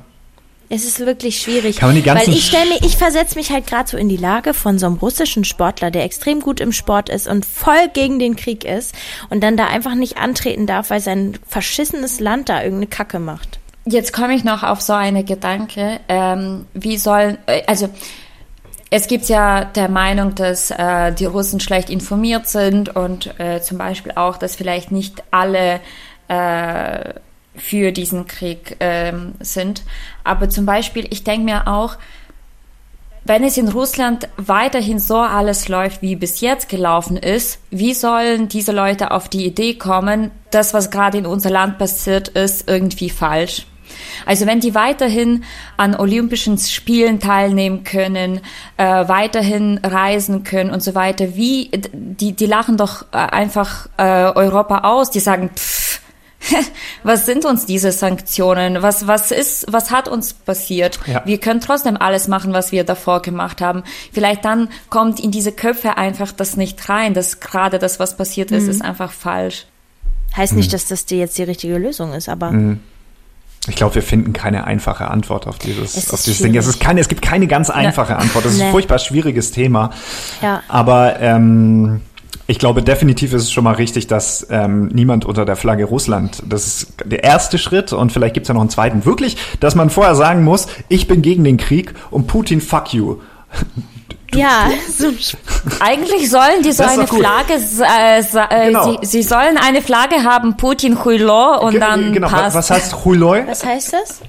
Es 0.68 0.85
ist 0.85 1.00
wirklich 1.00 1.40
schwierig. 1.40 1.76
Kann 1.76 1.90
man 1.90 1.97
die 1.97 2.02
ganzen 2.02 2.28
weil 2.28 2.35
ich 2.35 2.47
stelle 2.47 2.68
mir, 2.68 2.83
ich 2.83 2.97
versetze 2.97 3.37
mich 3.37 3.50
halt 3.50 3.66
gerade 3.66 3.88
so 3.88 3.97
in 3.97 4.09
die 4.09 4.16
Lage 4.16 4.54
von 4.54 4.78
so 4.78 4.87
einem 4.87 4.97
russischen 4.97 5.44
Sportler, 5.44 5.90
der 5.90 6.04
extrem 6.04 6.40
gut 6.40 6.61
im 6.61 6.73
Sport 6.73 7.09
ist 7.09 7.28
und 7.28 7.44
voll 7.44 7.88
gegen 7.92 8.18
den 8.18 8.37
Krieg 8.37 8.64
ist 8.64 8.94
und 9.30 9.42
dann 9.42 9.56
da 9.56 9.66
einfach 9.66 9.94
nicht 9.94 10.16
antreten 10.16 10.66
darf, 10.66 10.90
weil 10.90 11.00
sein 11.00 11.38
verschissenes 11.47 12.21
Land 12.21 12.49
da 12.49 12.62
irgendeine 12.62 12.87
Kacke 12.87 13.18
macht. 13.18 13.59
Jetzt 13.87 14.12
komme 14.12 14.35
ich 14.35 14.44
noch 14.44 14.62
auf 14.62 14.80
so 14.80 14.94
eine 14.94 15.25
Gedanke. 15.25 16.00
Ähm, 16.09 16.66
wie 16.73 16.97
sollen, 16.97 17.37
äh, 17.47 17.62
also 17.66 17.90
es 18.90 19.09
gibt 19.09 19.28
ja 19.28 19.64
der 19.64 19.88
Meinung, 19.88 20.35
dass 20.35 20.71
äh, 20.71 21.12
die 21.12 21.26
Russen 21.26 21.61
schlecht 21.61 21.90
informiert 21.90 22.49
sind 22.49 22.94
und 22.94 23.38
äh, 23.38 23.61
zum 23.61 23.76
Beispiel 23.76 24.12
auch, 24.14 24.37
dass 24.37 24.56
vielleicht 24.56 24.92
nicht 24.92 25.23
alle 25.30 25.80
äh, 26.28 27.14
für 27.56 27.92
diesen 27.92 28.26
Krieg 28.26 28.76
ähm, 28.80 29.34
sind. 29.40 29.82
Aber 30.25 30.49
zum 30.49 30.66
Beispiel, 30.66 31.06
ich 31.11 31.25
denke 31.25 31.44
mir 31.44 31.68
auch, 31.68 31.96
wenn 33.26 33.42
es 33.42 33.56
in 33.56 33.68
Russland 33.68 34.28
weiterhin 34.37 34.99
so 34.99 35.16
alles 35.16 35.68
läuft, 35.68 36.02
wie 36.02 36.14
bis 36.14 36.40
jetzt 36.40 36.68
gelaufen 36.68 37.16
ist, 37.16 37.58
wie 37.70 37.94
sollen 37.94 38.49
diese 38.49 38.73
Leute 38.73 39.12
auf 39.12 39.30
die 39.30 39.46
Idee 39.46 39.75
kommen, 39.75 40.30
das, 40.50 40.75
was 40.75 40.90
gerade 40.90 41.16
in 41.16 41.26
unser 41.26 41.49
Land 41.49 41.78
passiert 41.78 42.28
ist, 42.28 42.68
irgendwie 42.68 43.08
falsch? 43.08 43.66
Also 44.26 44.46
wenn 44.46 44.61
die 44.61 44.75
weiterhin 44.75 45.44
an 45.76 45.94
Olympischen 45.94 46.58
Spielen 46.58 47.20
teilnehmen 47.20 47.84
können, 47.84 48.40
äh, 48.76 49.08
weiterhin 49.08 49.78
reisen 49.78 50.44
können 50.44 50.70
und 50.70 50.82
so 50.82 50.94
weiter, 50.94 51.37
wie 51.37 51.70
die 51.92 52.32
die 52.32 52.46
lachen 52.46 52.76
doch 52.76 53.11
einfach 53.12 53.88
äh, 53.96 54.02
Europa 54.02 54.80
aus. 54.80 55.11
Die 55.11 55.20
sagen, 55.20 55.50
pff, 55.54 55.93
was 57.02 57.26
sind 57.26 57.44
uns 57.44 57.66
diese 57.66 57.92
Sanktionen? 57.92 58.82
Was, 58.82 59.06
was 59.06 59.30
ist, 59.30 59.66
was 59.68 59.90
hat 59.90 60.08
uns 60.08 60.32
passiert? 60.32 60.98
Ja. 61.06 61.22
Wir 61.24 61.38
können 61.38 61.60
trotzdem 61.60 61.96
alles 61.96 62.28
machen, 62.28 62.52
was 62.52 62.72
wir 62.72 62.84
davor 62.84 63.22
gemacht 63.22 63.60
haben. 63.60 63.82
Vielleicht 64.12 64.44
dann 64.44 64.68
kommt 64.90 65.20
in 65.20 65.30
diese 65.30 65.52
Köpfe 65.52 65.96
einfach 65.96 66.32
das 66.32 66.56
nicht 66.56 66.88
rein, 66.88 67.14
dass 67.14 67.40
gerade 67.40 67.78
das, 67.78 67.98
was 68.00 68.16
passiert 68.16 68.50
ist, 68.50 68.68
ist 68.68 68.82
einfach 68.82 69.12
falsch. 69.12 69.66
Heißt 70.36 70.52
Hm. 70.52 70.58
nicht, 70.58 70.72
dass 70.72 70.86
das 70.86 71.06
die 71.06 71.16
jetzt 71.16 71.38
die 71.38 71.44
richtige 71.44 71.78
Lösung 71.78 72.12
ist, 72.12 72.28
aber 72.28 72.52
Ich 73.68 73.76
glaube, 73.76 73.94
wir 73.94 74.02
finden 74.02 74.32
keine 74.34 74.64
einfache 74.64 75.08
Antwort 75.08 75.46
auf 75.46 75.58
dieses, 75.58 75.96
Es 75.96 76.10
auf 76.12 76.22
dieses 76.22 76.42
Ding. 76.42 76.54
Es, 76.54 76.66
ist 76.66 76.80
keine, 76.80 77.00
es 77.00 77.08
gibt 77.08 77.22
keine 77.22 77.46
ganz 77.46 77.70
einfache 77.70 78.16
Antwort. 78.16 78.44
Das 78.44 78.52
ist 78.52 78.60
ein 78.60 78.66
Nee. 78.66 78.72
furchtbar 78.72 78.98
schwieriges 78.98 79.52
Thema. 79.52 79.90
Ja. 80.42 80.62
Aber 80.68 81.18
ähm, 81.20 82.02
ich 82.46 82.58
glaube, 82.58 82.82
definitiv 82.82 83.32
ist 83.32 83.42
es 83.42 83.52
schon 83.52 83.64
mal 83.64 83.74
richtig, 83.74 84.06
dass 84.06 84.46
ähm, 84.50 84.88
niemand 84.88 85.24
unter 85.24 85.44
der 85.44 85.56
Flagge 85.56 85.84
Russland, 85.84 86.42
das 86.46 86.66
ist 86.66 86.94
der 87.04 87.24
erste 87.24 87.58
Schritt 87.58 87.92
und 87.92 88.12
vielleicht 88.12 88.34
gibt 88.34 88.44
es 88.44 88.48
ja 88.48 88.54
noch 88.54 88.60
einen 88.60 88.70
zweiten, 88.70 89.04
wirklich, 89.04 89.36
dass 89.60 89.74
man 89.74 89.90
vorher 89.90 90.14
sagen 90.14 90.44
muss, 90.44 90.66
ich 90.88 91.08
bin 91.08 91.22
gegen 91.22 91.44
den 91.44 91.56
Krieg 91.56 91.94
und 92.10 92.26
Putin, 92.26 92.60
fuck 92.60 92.92
you. 92.92 93.16
ja, 94.34 94.70
so 94.96 95.10
Eigentlich 95.80 96.30
sollen 96.30 96.62
die 96.62 96.73
so 96.73 96.83
eine 96.85 97.06
gut. 97.06 97.21
Flagge, 97.21 97.54
äh, 97.54 98.21
äh, 98.21 98.66
Genau. 98.66 98.99
sie, 99.00 99.06
sie 99.06 99.23
sollen 99.23 99.56
eine 99.56 99.80
Flagge 99.83 100.23
haben, 100.25 100.56
Putin 100.56 101.04
Huilo 101.04 101.61
und 101.61 101.73
Ge- 101.73 101.80
dann 101.80 102.12
genau, 102.12 102.28
passt. 102.28 102.54
was 102.56 102.71
heißt 102.71 103.04
Huloi? 103.04 103.44
was 103.47 103.64
heißt 103.64 103.92
das? 103.94 104.21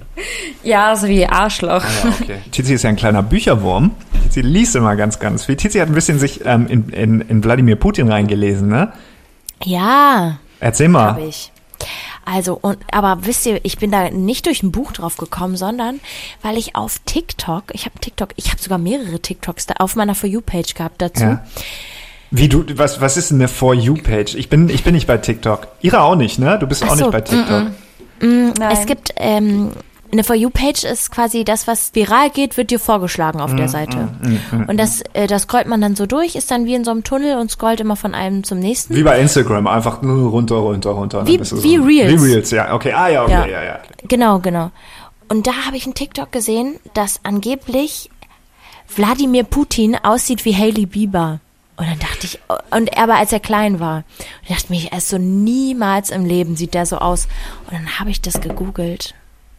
Ja, 0.64 0.96
so 0.96 1.08
wie 1.08 1.26
Arschloch. 1.28 1.84
Ja, 1.84 2.10
okay. 2.22 2.38
Tizi 2.52 2.74
ist 2.76 2.84
ja 2.84 2.90
ein 2.90 2.96
kleiner 2.96 3.22
Bücherwurm. 3.24 3.92
Tizi 4.24 4.42
liest 4.42 4.76
immer 4.76 4.96
ganz, 4.96 5.20
ganz 5.20 5.46
viel. 5.46 5.56
Tizi 5.58 5.80
hat 5.80 5.90
ein 5.90 5.94
bisschen 5.94 6.20
sich 6.20 6.42
ähm, 6.46 6.68
in, 6.68 6.90
in, 6.90 7.22
in 7.22 7.44
Wladimir 7.44 7.76
Putin 7.76 8.10
reingelesen, 8.10 8.70
ne? 8.70 8.94
Ja, 9.64 10.38
Erzähl 10.60 10.88
mal. 10.90 11.08
habe 11.10 11.22
ich. 11.26 11.52
Also, 12.26 12.58
und, 12.60 12.78
aber 12.92 13.20
wisst 13.26 13.46
ihr, 13.46 13.60
ich 13.64 13.78
bin 13.78 13.92
da 13.92 14.10
nicht 14.10 14.48
durch 14.48 14.64
ein 14.64 14.72
Buch 14.72 14.92
drauf 14.92 15.18
gekommen, 15.18 15.56
sondern 15.58 16.00
weil 16.42 16.58
ich 16.58 16.76
auf 16.76 17.00
TikTok, 17.06 17.66
ich 17.74 17.86
habe 17.86 18.00
TikTok, 18.00 18.30
ich 18.36 18.52
habe 18.52 18.62
sogar 18.62 18.78
mehrere 18.78 19.20
TikToks 19.20 19.68
da 19.68 19.76
auf 19.78 19.96
meiner 19.96 20.16
For 20.16 20.30
You-Page 20.30 20.74
gehabt 20.74 21.02
dazu. 21.02 21.24
Ja. 21.24 21.46
Wie 22.32 22.50
du, 22.50 22.66
was, 22.78 23.00
was 23.00 23.18
ist 23.18 23.30
denn 23.30 23.38
eine 23.38 23.48
For 23.48 23.74
You-Page? 23.74 24.36
Ich 24.36 24.50
bin, 24.50 24.70
ich 24.70 24.84
bin 24.84 24.96
nicht 24.96 25.08
bei 25.08 25.18
TikTok. 25.18 25.68
Ira 25.82 26.02
auch 26.02 26.16
nicht, 26.16 26.40
ne? 26.40 26.58
Du 26.60 26.68
bist 26.68 26.84
Ach 26.84 26.90
auch 26.90 26.96
so, 26.96 27.06
nicht 27.06 27.12
bei 27.12 27.22
TikTok. 27.22 27.68
Nein. 28.22 28.54
Es 28.72 28.86
gibt, 28.86 29.14
ähm, 29.18 29.72
eine 30.12 30.24
For 30.24 30.36
You-Page 30.36 30.84
ist 30.86 31.12
quasi 31.12 31.44
das, 31.44 31.68
was 31.68 31.94
viral 31.94 32.30
geht, 32.30 32.56
wird 32.58 32.72
dir 32.72 32.80
vorgeschlagen 32.80 33.42
auf 33.42 33.54
der 33.56 33.68
Seite. 33.68 34.10
Und 34.68 34.78
das, 34.78 35.02
äh, 35.14 35.28
das 35.28 35.44
scrollt 35.44 35.68
man 35.68 35.82
dann 35.82 35.96
so 35.96 36.06
durch, 36.06 36.36
ist 36.36 36.52
dann 36.52 36.66
wie 36.66 36.76
in 36.76 36.86
so 36.86 36.92
einem 36.92 37.04
Tunnel 37.04 37.38
und 37.38 37.52
scrollt 37.52 37.80
immer 37.82 37.96
von 37.96 38.14
einem 38.16 38.44
zum 38.44 38.60
nächsten. 38.60 38.96
Wie 38.96 39.04
bei 39.04 39.20
Instagram, 39.20 39.68
einfach 39.68 40.02
nur 40.02 40.30
runter, 40.30 40.56
runter, 40.56 40.92
runter. 40.92 41.28
Wie- 41.28 41.40
wie 41.40 41.76
Reels. 41.78 42.22
Wie 42.24 42.26
Reels, 42.32 42.52
ja. 42.52 42.74
Okay, 42.74 42.94
ah 42.94 43.08
ja, 43.10 43.24
okay, 43.24 43.32
ja, 43.32 43.46
Ja. 43.48 43.64
ja. 43.64 43.80
Genau, 44.08 44.40
genau. 44.40 44.72
Und 45.28 45.48
da 45.48 45.52
habe 45.66 45.76
ich 45.76 45.86
einen 45.86 45.96
TikTok 45.96 46.32
gesehen, 46.32 46.76
dass 46.94 47.20
angeblich 47.24 48.10
Wladimir 48.96 49.44
Putin 49.44 49.98
aussieht 50.02 50.46
wie 50.46 50.56
Hailey 50.56 50.86
Bieber. 50.86 51.40
Und 51.78 51.88
dann 51.90 52.00
dachte 52.00 52.20
ich, 52.26 52.40
und 52.72 52.88
er 52.94 53.04
aber 53.04 53.16
als 53.16 53.34
er 53.34 53.42
klein 53.42 53.80
war. 53.82 54.04
Ich 54.44 54.56
dachte 54.56 54.72
mir, 54.72 54.88
er 54.92 55.00
ist 55.00 55.10
so 55.10 55.18
niemals 55.18 56.10
im 56.10 56.24
Leben 56.24 56.56
sieht 56.56 56.74
der 56.74 56.86
so 56.86 57.00
aus. 57.00 57.28
Und 57.68 57.74
dann 57.74 58.00
habe 58.00 58.12
ich 58.12 58.22
das 58.22 58.40
gegoogelt. 58.40 59.14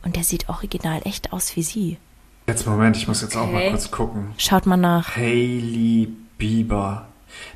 Und 0.06 0.14
der 0.14 0.22
sieht 0.22 0.48
original 0.48 1.00
echt 1.04 1.32
aus 1.32 1.56
wie 1.56 1.64
sie. 1.64 1.96
Jetzt 2.46 2.64
Moment, 2.64 2.96
ich 2.96 3.08
muss 3.08 3.22
jetzt 3.22 3.36
auch 3.36 3.50
mal 3.50 3.56
Okay. 3.58 3.70
kurz 3.70 3.90
gucken. 3.90 4.28
Schaut 4.38 4.64
mal 4.64 4.76
nach. 4.76 5.16
Hailey 5.16 6.08
Bieber. 6.38 7.08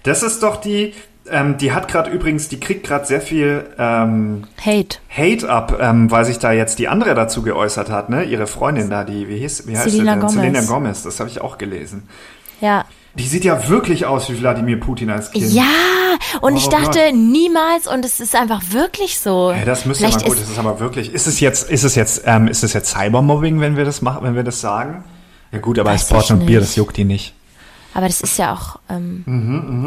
Das 0.03 0.25
ist 0.25 0.43
doch 0.43 0.57
die, 0.57 0.93
ähm, 1.31 1.59
die 1.59 1.71
hat 1.71 1.87
gerade 1.87 2.11
übrigens, 2.11 2.49
die 2.49 2.59
kriegt 2.59 2.85
gerade 2.85 3.07
sehr 3.07 3.21
viel 3.21 3.67
ähm, 3.79 4.49
Hate. 4.61 4.99
Hate 5.09 5.49
ab, 5.49 5.79
ähm, 5.81 6.11
weil 6.11 6.25
sich 6.25 6.41
da 6.41 6.51
jetzt 6.51 6.81
die 6.81 6.89
andere 6.89 7.15
dazu 7.15 7.43
geäußert 7.43 7.89
hat, 7.89 8.11
ne? 8.11 8.25
Ihre 8.25 8.49
Freundin 8.49 8.91
da, 8.91 9.05
die, 9.05 9.29
wie 9.29 9.39
hieß, 9.39 9.69
wie 9.69 9.79
heißt 9.79 9.89
Selena 9.89 10.15
sie 10.15 10.19
denn? 10.19 10.21
Gomez. 10.21 10.35
Selena 10.35 10.61
Gomez, 10.63 11.03
das 11.05 11.21
habe 11.21 11.31
ich 11.31 11.41
auch 11.41 11.57
gelesen. 11.57 12.09
Die 13.15 13.27
sieht 13.27 13.45
ja 13.45 13.69
wirklich 13.69 14.07
aus 14.07 14.31
wie 14.31 14.39
Wladimir 14.41 14.79
Putin 14.79 15.11
als 15.11 15.31
Kind. 15.33 15.53
Ja, 15.53 15.65
und 16.41 16.57
ich 16.57 16.67
Oh 16.69 16.71
dachte 16.71 16.99
Gott. 17.07 17.15
niemals, 17.15 17.87
und 17.89 18.05
es 18.05 18.21
ist 18.21 18.37
einfach 18.37 18.63
wirklich 18.71 19.19
so. 19.19 19.51
Ja, 19.51 19.65
das 19.65 19.85
müsste 19.85 20.05
mal 20.05 20.11
Vielleicht 20.13 20.27
gut, 20.27 20.37
ist- 20.37 20.43
das 20.45 20.51
ist 20.53 20.59
aber 20.59 20.79
wirklich. 20.81 21.13
Ist 21.13 21.27
es 21.27 21.41
jetzt, 21.41 21.69
ist 21.71 21.83
es 21.85 21.95
jetzt, 21.97 22.23
ähm, 22.27 22.47
ist 22.47 22.63
es 22.63 22.73
jetzt 22.73 22.91
Cybermobbing, 22.91 23.61
wenn 23.61 23.77
wir 23.77 23.85
das 23.85 24.01
machen, 24.01 24.23
wenn 24.23 24.37
wir 24.37 24.45
das 24.45 24.61
sagen? 24.61 25.03
Ja 25.53 25.59
gut, 25.59 25.79
aber 25.81 25.93
es 25.93 26.09
ich 26.11 26.25
schon 26.27 26.47
Bier, 26.47 26.61
das 26.61 26.77
juckt 26.77 26.97
die 26.97 27.05
nicht. 27.05 27.35
Aber 27.93 28.07
das 28.07 28.21
ist 28.21 28.39
ja 28.39 28.53
auch 28.53 28.79
ähm, 28.89 29.25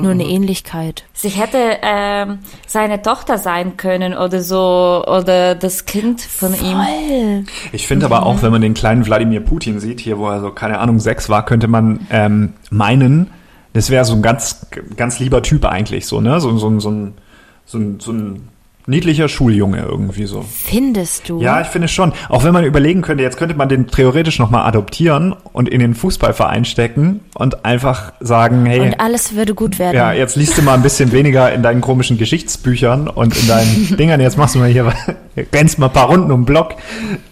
nur 0.02 0.12
eine 0.12 0.26
Ähnlichkeit. 0.26 1.06
Sie 1.14 1.30
hätte 1.30 1.78
ähm, 1.82 2.40
seine 2.68 3.02
Tochter 3.02 3.38
sein 3.38 3.78
können 3.78 4.14
oder 4.14 4.42
so 4.42 5.04
oder 5.08 5.56
das 5.56 5.86
Kind 5.86 6.22
von 6.22 6.54
ihm. 6.54 6.78
Voll. 6.78 7.44
Ich 7.72 7.88
finde 7.88 8.06
aber 8.06 8.26
auch, 8.26 8.42
wenn 8.42 8.52
man 8.52 8.62
den 8.62 8.74
kleinen 8.74 9.06
Wladimir 9.06 9.40
Putin 9.40 9.80
sieht, 9.80 10.02
hier 10.02 10.18
wo 10.18 10.28
er 10.30 10.42
so, 10.42 10.52
keine 10.52 10.80
Ahnung, 10.80 11.00
sechs 11.00 11.30
war, 11.30 11.46
könnte 11.46 11.68
man 11.68 12.06
ähm, 12.10 12.54
meinen, 12.70 13.30
das 13.72 13.90
wäre 13.90 14.04
so 14.06 14.14
ein 14.14 14.22
ganz, 14.22 14.68
ganz 14.98 15.20
lieber 15.20 15.42
Typ 15.42 15.66
eigentlich, 15.66 16.06
so, 16.06 16.20
ne? 16.20 16.42
So, 16.42 16.58
so, 16.58 16.80
so, 16.80 16.90
ein, 16.92 17.14
so, 17.66 17.78
ein, 17.78 18.00
so 18.00 18.12
ein 18.12 18.50
niedlicher 18.88 19.28
Schuljunge 19.30 19.80
irgendwie 19.82 20.26
so. 20.26 20.44
Findest 20.50 21.30
du? 21.30 21.42
Ja, 21.42 21.62
ich 21.62 21.68
finde 21.68 21.88
schon. 21.88 22.14
Auch 22.30 22.44
wenn 22.44 22.54
man 22.54 22.64
überlegen 22.66 23.02
könnte, 23.02 23.24
jetzt 23.24 23.38
könnte 23.38 23.56
man 23.56 23.70
den 23.70 23.88
theoretisch 23.88 24.40
nochmal 24.40 24.66
adoptieren 24.68 25.34
und 25.54 25.70
in 25.70 25.80
den 25.80 25.94
Fußballverein 25.96 26.66
stecken 26.66 27.22
und 27.36 27.66
einfach 27.66 28.14
sagen, 28.20 28.66
hey, 28.66 28.80
Und 28.82 29.00
alles 29.00 29.36
würde 29.36 29.54
gut 29.56 29.80
werden. 29.80 29.96
ja, 29.96 30.12
jetzt 30.14 30.36
liest 30.36 30.58
du 30.58 30.62
mal 30.62 30.74
ein 30.74 30.82
bisschen 30.84 31.12
weniger 31.12 31.52
in 31.54 31.64
deinen 31.64 31.82
komischen 31.82 32.18
Geschichtsbüchern 32.18 33.08
und 33.08 33.38
in 33.38 33.48
deinen 33.48 33.98
Dingern, 33.98 34.20
jetzt 34.22 34.38
machst 34.38 34.56
du 34.56 34.60
mal 34.60 34.70
hier, 34.70 34.92
rennst 35.54 35.80
mal 35.80 35.88
ein 35.88 35.94
paar 35.94 36.08
Runden 36.10 36.32
um 36.32 36.42
den 36.42 36.46
Block, 36.46 36.76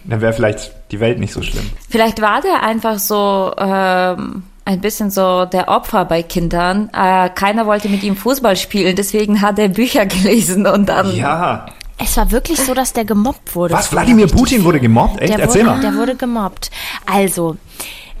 dann 0.04 0.20
wäre 0.20 0.32
vielleicht 0.32 0.72
die 0.90 1.00
Welt 1.00 1.18
nicht 1.18 1.32
so 1.32 1.42
schlimm. 1.42 1.64
Vielleicht 1.88 2.20
war 2.20 2.40
der 2.40 2.62
einfach 2.62 2.98
so 2.98 3.52
ähm, 3.58 4.42
ein 4.64 4.80
bisschen 4.80 5.10
so 5.10 5.44
der 5.44 5.68
Opfer 5.68 6.04
bei 6.04 6.22
Kindern. 6.22 6.88
Äh, 6.92 7.30
keiner 7.30 7.66
wollte 7.66 7.88
mit 7.88 8.02
ihm 8.02 8.16
Fußball 8.16 8.56
spielen, 8.56 8.96
deswegen 8.96 9.40
hat 9.40 9.58
er 9.58 9.68
Bücher 9.68 10.06
gelesen 10.06 10.66
und 10.66 10.88
dann. 10.88 11.14
Ja. 11.14 11.66
Es 11.98 12.16
war 12.16 12.30
wirklich 12.32 12.58
so, 12.58 12.74
dass 12.74 12.92
der 12.92 13.04
gemobbt 13.04 13.54
wurde. 13.54 13.74
Was, 13.74 13.92
Wladimir 13.92 14.26
Putin 14.26 14.64
wurde 14.64 14.80
gemobbt? 14.80 15.20
Echt? 15.20 15.32
Der 15.32 15.40
Erzähl 15.40 15.62
wurde, 15.62 15.74
mal. 15.74 15.80
Der 15.80 15.94
wurde 15.94 16.16
gemobbt. 16.16 16.70
Also, 17.06 17.56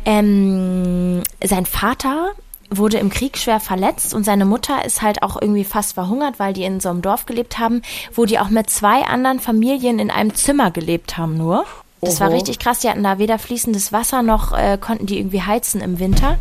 ähm, 0.04 1.22
sein 1.42 1.66
Vater 1.66 2.30
wurde 2.70 2.98
im 2.98 3.10
Krieg 3.10 3.36
schwer 3.36 3.60
verletzt 3.60 4.14
und 4.14 4.24
seine 4.24 4.44
Mutter 4.44 4.84
ist 4.84 5.02
halt 5.02 5.22
auch 5.22 5.40
irgendwie 5.40 5.64
fast 5.64 5.94
verhungert, 5.94 6.38
weil 6.38 6.52
die 6.52 6.64
in 6.64 6.80
so 6.80 6.88
einem 6.88 7.02
Dorf 7.02 7.26
gelebt 7.26 7.58
haben, 7.58 7.82
wo 8.14 8.24
die 8.24 8.38
auch 8.38 8.48
mit 8.50 8.70
zwei 8.70 9.02
anderen 9.02 9.40
Familien 9.40 9.98
in 9.98 10.10
einem 10.10 10.34
Zimmer 10.34 10.70
gelebt 10.70 11.18
haben 11.18 11.36
nur. 11.36 11.64
Das 12.04 12.20
war 12.20 12.32
richtig 12.32 12.58
krass. 12.58 12.80
Die 12.80 12.88
hatten 12.88 13.04
da 13.04 13.18
weder 13.18 13.38
fließendes 13.38 13.92
Wasser 13.92 14.22
noch 14.22 14.52
äh, 14.52 14.76
konnten 14.76 15.06
die 15.06 15.18
irgendwie 15.18 15.42
heizen 15.42 15.80
im 15.80 16.00
Winter. 16.00 16.36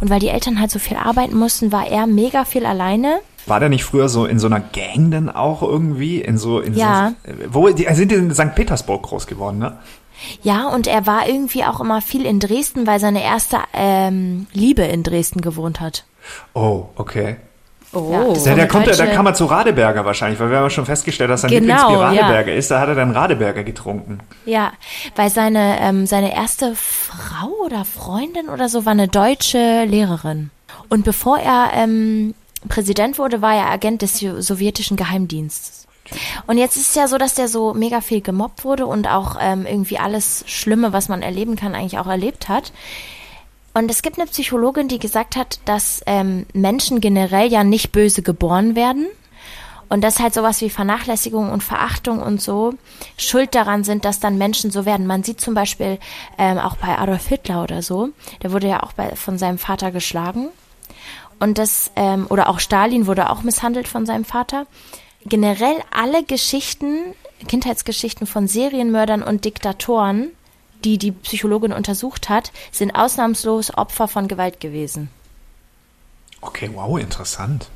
Und 0.00 0.10
weil 0.10 0.18
die 0.18 0.28
Eltern 0.28 0.60
halt 0.60 0.72
so 0.72 0.80
viel 0.80 0.96
arbeiten 0.96 1.36
mussten, 1.36 1.70
war 1.70 1.86
er 1.86 2.08
mega 2.08 2.44
viel 2.44 2.66
alleine. 2.66 3.20
War 3.46 3.60
der 3.60 3.68
nicht 3.68 3.84
früher 3.84 4.08
so 4.08 4.26
in 4.26 4.40
so 4.40 4.48
einer 4.48 4.58
Gang 4.58 5.12
dann 5.12 5.30
auch 5.30 5.62
irgendwie? 5.62 6.20
In 6.20 6.38
so, 6.38 6.58
in 6.58 6.74
Ja. 6.74 7.14
so, 7.24 7.32
wo, 7.54 7.68
die 7.68 7.86
sind 7.94 8.10
in 8.10 8.34
St. 8.34 8.56
Petersburg 8.56 9.04
groß 9.04 9.28
geworden, 9.28 9.58
ne? 9.58 9.78
Ja, 10.42 10.68
und 10.68 10.88
er 10.88 11.06
war 11.06 11.28
irgendwie 11.28 11.64
auch 11.64 11.80
immer 11.80 12.00
viel 12.00 12.26
in 12.26 12.40
Dresden, 12.40 12.86
weil 12.88 12.98
seine 12.98 13.22
erste 13.22 13.58
ähm, 13.74 14.46
Liebe 14.52 14.82
in 14.82 15.04
Dresden 15.04 15.40
gewohnt 15.40 15.80
hat. 15.80 16.04
Oh, 16.54 16.86
okay. 16.96 17.36
Oh. 17.96 18.12
Ja, 18.12 18.50
Ja, 18.50 18.54
der 18.54 18.68
kommt, 18.68 18.86
ja- 18.86 18.92
deutsche- 18.94 19.12
kam 19.12 19.26
er 19.26 19.34
zu 19.34 19.44
Radeberger 19.46 20.04
wahrscheinlich, 20.04 20.38
weil 20.40 20.50
wir 20.50 20.56
haben 20.58 20.64
ja 20.64 20.70
schon 20.70 20.86
festgestellt, 20.86 21.30
dass 21.30 21.40
sein 21.42 21.50
Genau, 21.50 21.74
Lieblingsbier 21.90 21.96
ja. 22.16 22.22
Radeberger 22.26 22.54
ist. 22.54 22.70
Da 22.70 22.80
hat 22.80 22.88
er 22.88 22.94
dann 22.94 23.10
Radeberger 23.12 23.64
getrunken. 23.64 24.20
Ja, 24.44 24.72
weil 25.14 25.30
seine, 25.30 25.78
ähm, 25.80 26.06
seine 26.06 26.34
erste 26.34 26.74
Frau 26.74 27.48
oder 27.64 27.84
Freundin 27.84 28.48
oder 28.48 28.68
so 28.68 28.84
war 28.84 28.92
eine 28.92 29.08
deutsche 29.08 29.84
Lehrerin. 29.84 30.50
Und 30.88 31.04
bevor 31.04 31.38
er 31.38 31.70
ähm, 31.74 32.34
Präsident 32.68 33.18
wurde, 33.18 33.42
war 33.42 33.54
er 33.54 33.70
Agent 33.70 34.02
des 34.02 34.18
sowjetischen 34.18 34.96
Geheimdienstes. 34.96 35.86
Und 36.46 36.56
jetzt 36.58 36.76
ist 36.76 36.90
es 36.90 36.94
ja 36.94 37.08
so, 37.08 37.18
dass 37.18 37.34
der 37.34 37.48
so 37.48 37.74
mega 37.74 38.00
viel 38.00 38.20
gemobbt 38.20 38.64
wurde 38.64 38.86
und 38.86 39.08
auch 39.08 39.36
ähm, 39.40 39.66
irgendwie 39.66 39.98
alles 39.98 40.44
Schlimme, 40.46 40.92
was 40.92 41.08
man 41.08 41.20
erleben 41.22 41.56
kann, 41.56 41.74
eigentlich 41.74 41.98
auch 41.98 42.06
erlebt 42.06 42.48
hat. 42.48 42.72
Und 43.76 43.90
es 43.90 44.00
gibt 44.00 44.18
eine 44.18 44.26
Psychologin, 44.26 44.88
die 44.88 44.98
gesagt 44.98 45.36
hat, 45.36 45.60
dass 45.66 46.02
ähm, 46.06 46.46
Menschen 46.54 47.02
generell 47.02 47.52
ja 47.52 47.62
nicht 47.62 47.92
böse 47.92 48.22
geboren 48.22 48.74
werden. 48.74 49.06
Und 49.90 50.00
dass 50.02 50.18
halt 50.18 50.32
sowas 50.32 50.62
wie 50.62 50.70
Vernachlässigung 50.70 51.52
und 51.52 51.62
Verachtung 51.62 52.22
und 52.22 52.40
so 52.40 52.72
schuld 53.18 53.54
daran 53.54 53.84
sind, 53.84 54.06
dass 54.06 54.18
dann 54.18 54.38
Menschen 54.38 54.70
so 54.70 54.86
werden. 54.86 55.06
Man 55.06 55.24
sieht 55.24 55.42
zum 55.42 55.52
Beispiel 55.52 55.98
ähm, 56.38 56.56
auch 56.56 56.76
bei 56.76 56.98
Adolf 56.98 57.26
Hitler 57.26 57.62
oder 57.62 57.82
so, 57.82 58.08
der 58.42 58.50
wurde 58.50 58.66
ja 58.66 58.82
auch 58.82 58.94
bei, 58.94 59.14
von 59.14 59.36
seinem 59.36 59.58
Vater 59.58 59.90
geschlagen. 59.90 60.48
Und 61.38 61.58
das, 61.58 61.90
ähm, 61.96 62.24
oder 62.30 62.48
auch 62.48 62.60
Stalin 62.60 63.06
wurde 63.06 63.28
auch 63.28 63.42
misshandelt 63.42 63.88
von 63.88 64.06
seinem 64.06 64.24
Vater. 64.24 64.66
Generell 65.26 65.76
alle 65.90 66.24
Geschichten, 66.24 67.12
Kindheitsgeschichten 67.46 68.26
von 68.26 68.48
Serienmördern 68.48 69.22
und 69.22 69.44
Diktatoren, 69.44 70.30
die 70.86 70.98
die 70.98 71.10
Psychologin 71.10 71.72
untersucht 71.72 72.28
hat, 72.28 72.52
sind 72.70 72.94
ausnahmslos 72.94 73.76
Opfer 73.76 74.06
von 74.06 74.28
Gewalt 74.28 74.60
gewesen. 74.60 75.10
Okay, 76.40 76.70
wow, 76.72 76.96
interessant. 76.96 77.68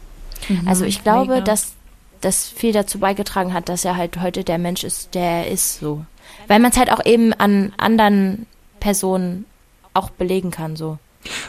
Also 0.64 0.84
ich 0.84 1.02
glaube, 1.02 1.34
mega. 1.34 1.44
dass 1.44 1.72
das 2.20 2.46
viel 2.46 2.72
dazu 2.72 3.00
beigetragen 3.00 3.52
hat, 3.52 3.68
dass 3.68 3.84
er 3.84 3.96
halt 3.96 4.20
heute 4.20 4.44
der 4.44 4.58
Mensch 4.58 4.84
ist, 4.84 5.14
der 5.16 5.22
er 5.44 5.48
ist 5.48 5.80
so. 5.80 6.04
Weil 6.46 6.60
man 6.60 6.70
es 6.70 6.78
halt 6.78 6.92
auch 6.92 7.04
eben 7.04 7.32
an 7.32 7.72
anderen 7.78 8.46
Personen 8.78 9.44
auch 9.92 10.10
belegen 10.10 10.52
kann, 10.52 10.76
so. 10.76 10.98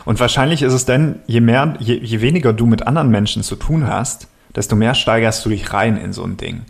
Und 0.04 0.20
wahrscheinlich 0.20 0.64
ist 0.64 0.74
es 0.74 0.86
denn, 0.86 1.20
je 1.28 1.42
mehr, 1.42 1.76
je, 1.80 1.96
je 1.96 2.22
weniger 2.22 2.54
du 2.54 2.66
mit 2.66 2.88
anderen 2.88 3.10
Menschen 3.10 3.44
zu 3.44 3.56
tun 3.56 3.88
hast, 3.88 4.28
desto 4.56 4.76
mehr 4.76 4.96
steigerst 4.96 5.46
du 5.46 5.50
dich 5.50 5.72
rein 5.72 5.96
in 5.96 6.12
so 6.12 6.24
ein 6.24 6.38
Ding. 6.38 6.66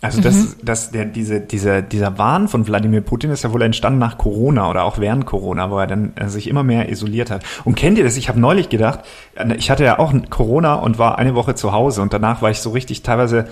Also 0.00 0.20
das, 0.20 0.56
das, 0.62 0.92
der, 0.92 1.06
diese, 1.06 1.40
dieser, 1.40 1.82
dieser 1.82 2.18
Wahn 2.18 2.46
von 2.46 2.68
Wladimir 2.68 3.00
Putin 3.00 3.30
ist 3.32 3.42
ja 3.42 3.52
wohl 3.52 3.62
entstanden 3.62 3.98
nach 3.98 4.16
Corona 4.16 4.70
oder 4.70 4.84
auch 4.84 4.98
während 4.98 5.26
Corona, 5.26 5.72
wo 5.72 5.78
er 5.78 5.88
dann 5.88 6.12
äh, 6.14 6.28
sich 6.28 6.46
immer 6.46 6.62
mehr 6.62 6.88
isoliert 6.88 7.32
hat. 7.32 7.42
Und 7.64 7.74
kennt 7.74 7.98
ihr 7.98 8.04
das? 8.04 8.16
Ich 8.16 8.28
habe 8.28 8.38
neulich 8.38 8.68
gedacht, 8.68 9.00
äh, 9.34 9.56
ich 9.56 9.72
hatte 9.72 9.82
ja 9.82 9.98
auch 9.98 10.12
Corona 10.30 10.74
und 10.74 11.00
war 11.00 11.18
eine 11.18 11.34
Woche 11.34 11.56
zu 11.56 11.72
Hause 11.72 12.00
und 12.00 12.12
danach 12.12 12.42
war 12.42 12.50
ich 12.50 12.60
so 12.60 12.70
richtig 12.70 13.02
teilweise 13.02 13.48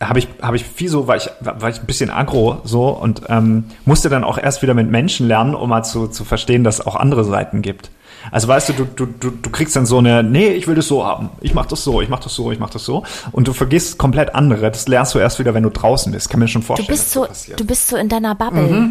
habe 0.00 0.18
ich, 0.18 0.26
habe 0.40 0.56
ich 0.56 0.64
viel 0.64 0.88
so, 0.88 1.06
war 1.06 1.14
ich, 1.14 1.30
war 1.40 1.68
ich 1.68 1.78
ein 1.78 1.86
bisschen 1.86 2.10
aggro 2.10 2.60
so 2.64 2.88
und 2.88 3.22
ähm, 3.28 3.66
musste 3.84 4.08
dann 4.08 4.24
auch 4.24 4.38
erst 4.38 4.62
wieder 4.62 4.74
mit 4.74 4.90
Menschen 4.90 5.28
lernen, 5.28 5.54
um 5.54 5.68
mal 5.68 5.84
zu, 5.84 6.08
zu 6.08 6.24
verstehen, 6.24 6.64
dass 6.64 6.80
es 6.80 6.86
auch 6.86 6.96
andere 6.96 7.22
Seiten 7.22 7.62
gibt. 7.62 7.92
Also 8.30 8.48
weißt 8.48 8.70
du, 8.70 8.72
du, 8.74 8.84
du, 8.84 9.06
du, 9.06 9.30
du 9.30 9.50
kriegst 9.50 9.74
dann 9.76 9.86
so 9.86 9.98
eine, 9.98 10.22
nee, 10.22 10.48
ich 10.48 10.66
will 10.66 10.74
das 10.74 10.86
so 10.88 11.04
haben. 11.04 11.30
Ich 11.40 11.54
mach 11.54 11.66
das 11.66 11.82
so, 11.84 12.00
ich 12.00 12.08
mach 12.08 12.20
das 12.20 12.34
so, 12.34 12.52
ich 12.52 12.58
mach 12.58 12.70
das 12.70 12.84
so. 12.84 13.02
Und 13.32 13.48
du 13.48 13.52
vergisst 13.52 13.98
komplett 13.98 14.34
andere. 14.34 14.70
Das 14.70 14.86
lernst 14.88 15.14
du 15.14 15.18
erst 15.18 15.38
wieder, 15.38 15.54
wenn 15.54 15.62
du 15.64 15.70
draußen 15.70 16.12
bist. 16.12 16.30
Kann 16.30 16.40
mir 16.40 16.48
schon 16.48 16.62
Du 16.62 16.66
vorstellen. 16.68 16.88
bist 16.88 17.06
dass 17.06 17.12
so, 17.12 17.24
passiert. 17.26 17.60
du 17.60 17.64
bist 17.64 17.88
so 17.88 17.96
in 17.96 18.08
deiner 18.08 18.34
Bubble. 18.34 18.90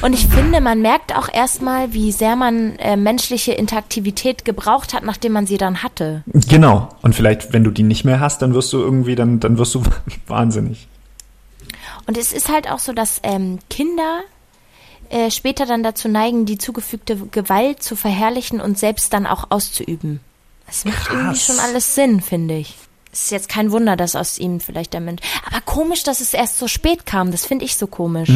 Und 0.00 0.14
ich 0.14 0.26
finde, 0.28 0.62
man 0.62 0.80
merkt 0.80 1.14
auch 1.14 1.28
erstmal, 1.30 1.92
wie 1.92 2.10
sehr 2.10 2.34
man 2.34 2.76
äh, 2.78 2.96
menschliche 2.96 3.52
Interaktivität 3.52 4.46
gebraucht 4.46 4.94
hat, 4.94 5.04
nachdem 5.04 5.32
man 5.32 5.46
sie 5.46 5.58
dann 5.58 5.82
hatte. 5.82 6.22
Genau. 6.48 6.88
Und 7.02 7.14
vielleicht, 7.14 7.52
wenn 7.52 7.62
du 7.62 7.70
die 7.70 7.82
nicht 7.82 8.04
mehr 8.04 8.18
hast, 8.20 8.40
dann 8.40 8.54
wirst 8.54 8.72
du 8.72 8.78
irgendwie, 8.78 9.16
dann, 9.16 9.38
dann 9.38 9.58
wirst 9.58 9.74
du 9.74 9.82
wahnsinnig. 10.26 10.88
Und 12.06 12.16
es 12.16 12.32
ist 12.32 12.48
halt 12.50 12.70
auch 12.70 12.78
so, 12.78 12.92
dass 12.94 13.20
ähm, 13.22 13.58
Kinder 13.68 14.20
äh, 15.10 15.30
später 15.30 15.66
dann 15.66 15.82
dazu 15.82 16.08
neigen, 16.08 16.46
die 16.46 16.58
zugefügte 16.58 17.16
Gewalt 17.30 17.82
zu 17.82 17.96
verherrlichen 17.96 18.60
und 18.60 18.78
selbst 18.78 19.12
dann 19.12 19.26
auch 19.26 19.46
auszuüben. 19.50 20.20
Das 20.66 20.84
macht 20.84 21.10
irgendwie 21.10 21.28
Krass. 21.28 21.46
schon 21.46 21.58
alles 21.58 21.94
Sinn, 21.94 22.20
finde 22.20 22.56
ich. 22.56 22.76
Es 23.12 23.24
ist 23.24 23.30
jetzt 23.30 23.48
kein 23.48 23.70
Wunder, 23.70 23.96
dass 23.96 24.14
aus 24.14 24.38
ihm 24.38 24.60
vielleicht 24.60 24.92
der 24.92 25.00
Mensch. 25.00 25.22
Aber 25.46 25.60
komisch, 25.62 26.02
dass 26.02 26.20
es 26.20 26.34
erst 26.34 26.58
so 26.58 26.68
spät 26.68 27.06
kam. 27.06 27.30
Das 27.30 27.46
finde 27.46 27.64
ich 27.64 27.76
so 27.76 27.86
komisch. 27.86 28.28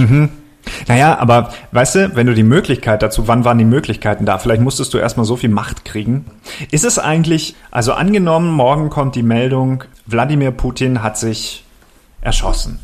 Naja, 0.88 1.18
aber 1.18 1.52
weißt 1.72 1.94
du, 1.94 2.16
wenn 2.16 2.26
du 2.26 2.34
die 2.34 2.42
Möglichkeit 2.42 3.02
dazu, 3.02 3.28
wann 3.28 3.44
waren 3.44 3.58
die 3.58 3.64
Möglichkeiten 3.64 4.24
da? 4.24 4.38
Vielleicht 4.38 4.62
musstest 4.62 4.94
du 4.94 4.98
erstmal 4.98 5.26
so 5.26 5.36
viel 5.36 5.50
Macht 5.50 5.84
kriegen. 5.84 6.26
Ist 6.70 6.84
es 6.84 6.98
eigentlich, 6.98 7.54
also 7.70 7.92
angenommen, 7.92 8.50
morgen 8.52 8.90
kommt 8.90 9.14
die 9.16 9.22
Meldung, 9.22 9.84
Wladimir 10.06 10.50
Putin 10.50 11.02
hat 11.02 11.18
sich 11.18 11.64
erschossen. 12.20 12.78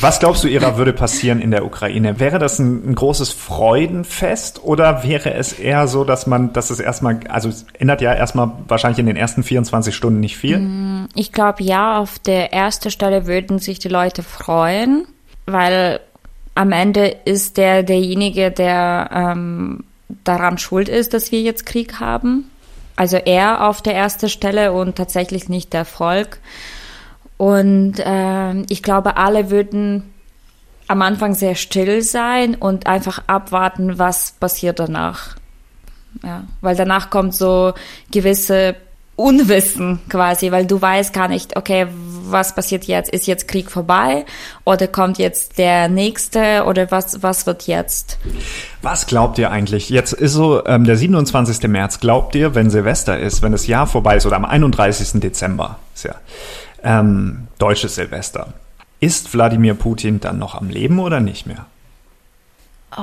Was 0.00 0.18
glaubst 0.18 0.42
du, 0.42 0.48
ihrer 0.48 0.76
würde 0.76 0.92
passieren 0.92 1.40
in 1.40 1.50
der 1.50 1.64
Ukraine? 1.64 2.18
Wäre 2.18 2.38
das 2.38 2.58
ein, 2.58 2.90
ein 2.90 2.94
großes 2.94 3.30
Freudenfest 3.30 4.64
oder 4.64 5.04
wäre 5.04 5.34
es 5.34 5.52
eher 5.52 5.86
so, 5.86 6.04
dass 6.04 6.26
man, 6.26 6.52
dass 6.52 6.70
es 6.70 6.80
erstmal, 6.80 7.20
also 7.28 7.48
es 7.48 7.66
ändert 7.78 8.00
ja 8.00 8.12
erstmal 8.12 8.50
wahrscheinlich 8.66 8.98
in 8.98 9.06
den 9.06 9.16
ersten 9.16 9.42
24 9.42 9.94
Stunden 9.94 10.20
nicht 10.20 10.36
viel? 10.36 11.06
Ich 11.14 11.32
glaube, 11.32 11.62
ja, 11.62 11.98
auf 11.98 12.18
der 12.18 12.52
ersten 12.52 12.90
Stelle 12.90 13.26
würden 13.26 13.58
sich 13.58 13.78
die 13.78 13.88
Leute 13.88 14.22
freuen, 14.22 15.06
weil 15.46 16.00
am 16.56 16.72
Ende 16.72 17.06
ist 17.24 17.56
der 17.56 17.82
derjenige, 17.82 18.50
der 18.50 19.10
ähm, 19.12 19.84
daran 20.24 20.58
schuld 20.58 20.88
ist, 20.88 21.14
dass 21.14 21.30
wir 21.30 21.42
jetzt 21.42 21.66
Krieg 21.66 22.00
haben. 22.00 22.50
Also 22.96 23.18
er 23.18 23.68
auf 23.68 23.82
der 23.82 23.94
ersten 23.94 24.28
Stelle 24.28 24.72
und 24.72 24.96
tatsächlich 24.96 25.48
nicht 25.48 25.72
der 25.74 25.84
Volk. 25.84 26.38
Und 27.36 27.94
ähm, 27.98 28.64
ich 28.68 28.82
glaube, 28.82 29.16
alle 29.16 29.50
würden 29.50 30.14
am 30.88 31.02
Anfang 31.02 31.34
sehr 31.34 31.54
still 31.54 32.02
sein 32.02 32.54
und 32.54 32.86
einfach 32.86 33.22
abwarten, 33.26 33.98
was 33.98 34.32
passiert 34.32 34.78
danach. 34.78 35.36
Ja, 36.22 36.44
weil 36.60 36.76
danach 36.76 37.10
kommt 37.10 37.34
so 37.34 37.74
gewisse 38.10 38.76
Unwissen 39.16 40.00
quasi, 40.08 40.52
weil 40.52 40.66
du 40.66 40.80
weißt 40.80 41.12
gar 41.12 41.28
nicht, 41.28 41.56
okay, 41.56 41.86
was 42.28 42.54
passiert 42.54 42.84
jetzt? 42.84 43.10
Ist 43.10 43.26
jetzt 43.26 43.48
Krieg 43.48 43.70
vorbei 43.70 44.24
oder 44.64 44.88
kommt 44.88 45.18
jetzt 45.18 45.58
der 45.58 45.88
nächste 45.88 46.64
oder 46.64 46.90
was, 46.90 47.22
was 47.22 47.46
wird 47.46 47.66
jetzt? 47.66 48.18
Was 48.82 49.06
glaubt 49.06 49.38
ihr 49.38 49.50
eigentlich? 49.50 49.88
Jetzt 49.88 50.12
ist 50.12 50.32
so 50.32 50.64
ähm, 50.66 50.84
der 50.84 50.96
27. 50.96 51.66
März. 51.68 52.00
Glaubt 52.00 52.34
ihr, 52.34 52.54
wenn 52.54 52.68
Silvester 52.68 53.18
ist, 53.18 53.42
wenn 53.42 53.52
das 53.52 53.66
Jahr 53.66 53.86
vorbei 53.86 54.16
ist 54.16 54.26
oder 54.26 54.36
am 54.36 54.44
31. 54.44 55.20
Dezember, 55.20 55.78
ist 55.94 56.04
ja 56.04 56.14
ähm, 56.86 57.48
deutsches 57.58 57.96
Silvester, 57.96 58.54
ist 59.00 59.34
Wladimir 59.34 59.74
Putin 59.74 60.20
dann 60.20 60.38
noch 60.38 60.54
am 60.54 60.70
Leben 60.70 60.98
oder 60.98 61.20
nicht 61.20 61.46
mehr? 61.46 61.66
Oh, 62.96 63.02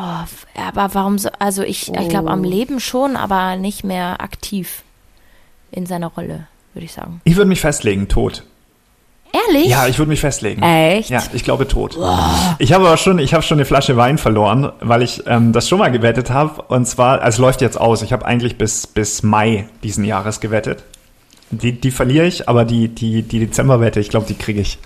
aber 0.67 0.93
warum 0.95 1.19
so? 1.19 1.29
Also 1.37 1.61
ich, 1.61 1.93
ich 1.93 2.09
glaube 2.09 2.31
am 2.31 2.43
Leben 2.43 2.79
schon, 2.79 3.15
aber 3.15 3.57
nicht 3.57 3.83
mehr 3.83 4.21
aktiv 4.21 4.81
in 5.71 5.85
seiner 5.85 6.07
Rolle, 6.07 6.47
würde 6.73 6.85
ich 6.85 6.93
sagen. 6.93 7.21
Ich 7.25 7.35
würde 7.35 7.49
mich 7.49 7.61
festlegen, 7.61 8.07
tot. 8.07 8.43
Ehrlich? 9.33 9.67
Ja, 9.67 9.87
ich 9.87 9.97
würde 9.97 10.09
mich 10.09 10.19
festlegen. 10.19 10.61
Echt? 10.61 11.09
Ja, 11.09 11.23
ich 11.33 11.43
glaube 11.43 11.67
tot. 11.67 11.97
Ich 12.59 12.71
habe 12.71 12.85
aber 12.85 12.97
schon, 12.97 13.17
ich 13.17 13.33
habe 13.33 13.43
schon 13.43 13.57
eine 13.57 13.65
Flasche 13.65 13.97
Wein 13.97 14.19
verloren, 14.19 14.71
weil 14.79 15.01
ich 15.01 15.23
ähm, 15.25 15.53
das 15.53 15.67
schon 15.67 15.79
mal 15.79 15.91
gewettet 15.91 16.29
habe. 16.29 16.61
Und 16.61 16.87
zwar, 16.87 17.21
also 17.21 17.35
es 17.35 17.39
läuft 17.39 17.61
jetzt 17.61 17.79
aus. 17.79 18.03
Ich 18.03 18.13
habe 18.13 18.25
eigentlich 18.25 18.59
bis, 18.59 18.85
bis 18.85 19.23
Mai 19.23 19.67
diesen 19.81 20.05
Jahres 20.05 20.39
gewettet. 20.39 20.83
Die, 21.53 21.73
die 21.73 21.91
verliere 21.91 22.25
ich, 22.25 22.47
aber 22.49 22.65
die, 22.65 22.87
die, 22.87 23.23
die 23.23 23.39
Dezemberwette, 23.39 23.99
ich 23.99 24.09
glaube, 24.09 24.25
die 24.27 24.35
kriege 24.35 24.61
ich. 24.61 24.77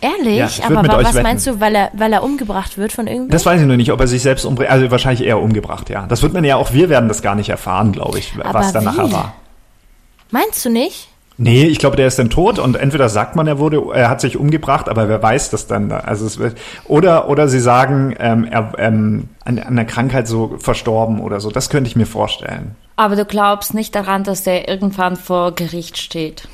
Ehrlich? 0.00 0.36
Ja, 0.36 0.46
ich 0.46 0.64
aber 0.64 0.86
was 1.02 1.14
wetten. 1.14 1.22
meinst 1.22 1.46
du, 1.46 1.60
weil 1.60 1.74
er, 1.74 1.90
weil 1.94 2.12
er 2.12 2.22
umgebracht 2.22 2.76
wird 2.76 2.92
von 2.92 3.06
irgendwem? 3.06 3.30
Das 3.30 3.46
weiß 3.46 3.60
ich 3.60 3.66
noch 3.66 3.76
nicht, 3.76 3.90
ob 3.90 4.00
er 4.00 4.06
sich 4.06 4.20
selbst 4.20 4.44
umbringt. 4.44 4.70
Also 4.70 4.90
wahrscheinlich 4.90 5.26
eher 5.26 5.40
umgebracht, 5.40 5.88
ja. 5.88 6.06
Das 6.06 6.22
wird 6.22 6.34
man 6.34 6.44
ja 6.44 6.56
auch, 6.56 6.72
wir 6.72 6.90
werden 6.90 7.08
das 7.08 7.22
gar 7.22 7.34
nicht 7.34 7.48
erfahren, 7.48 7.92
glaube 7.92 8.18
ich, 8.18 8.36
was 8.36 8.44
Aber 8.44 8.72
da 8.72 8.80
nachher 8.82 9.08
wie? 9.08 9.12
war. 9.12 9.34
Meinst 10.30 10.64
du 10.64 10.68
nicht? 10.70 11.08
Nee, 11.36 11.64
ich 11.64 11.78
glaube, 11.78 11.96
der 11.96 12.06
ist 12.06 12.18
dann 12.18 12.30
tot 12.30 12.60
und 12.60 12.76
entweder 12.76 13.08
sagt 13.08 13.34
man, 13.34 13.48
er 13.48 13.58
wurde, 13.58 13.82
er 13.92 14.08
hat 14.08 14.20
sich 14.20 14.36
umgebracht, 14.36 14.88
aber 14.88 15.08
wer 15.08 15.20
weiß 15.20 15.50
das 15.50 15.66
dann? 15.66 15.90
Also 15.90 16.26
es 16.26 16.38
wird, 16.38 16.56
oder 16.84 17.28
oder 17.28 17.48
sie 17.48 17.58
sagen, 17.58 18.14
ähm, 18.20 18.44
er 18.44 18.72
ähm, 18.78 19.28
an, 19.44 19.58
an 19.58 19.74
der 19.74 19.84
Krankheit 19.84 20.28
so 20.28 20.56
verstorben 20.58 21.20
oder 21.20 21.40
so. 21.40 21.50
Das 21.50 21.70
könnte 21.70 21.88
ich 21.88 21.96
mir 21.96 22.06
vorstellen. 22.06 22.76
Aber 22.96 23.16
du 23.16 23.24
glaubst 23.24 23.74
nicht 23.74 23.94
daran, 23.96 24.22
dass 24.22 24.44
der 24.44 24.68
irgendwann 24.68 25.16
vor 25.16 25.52
Gericht 25.52 25.98
steht. 25.98 26.48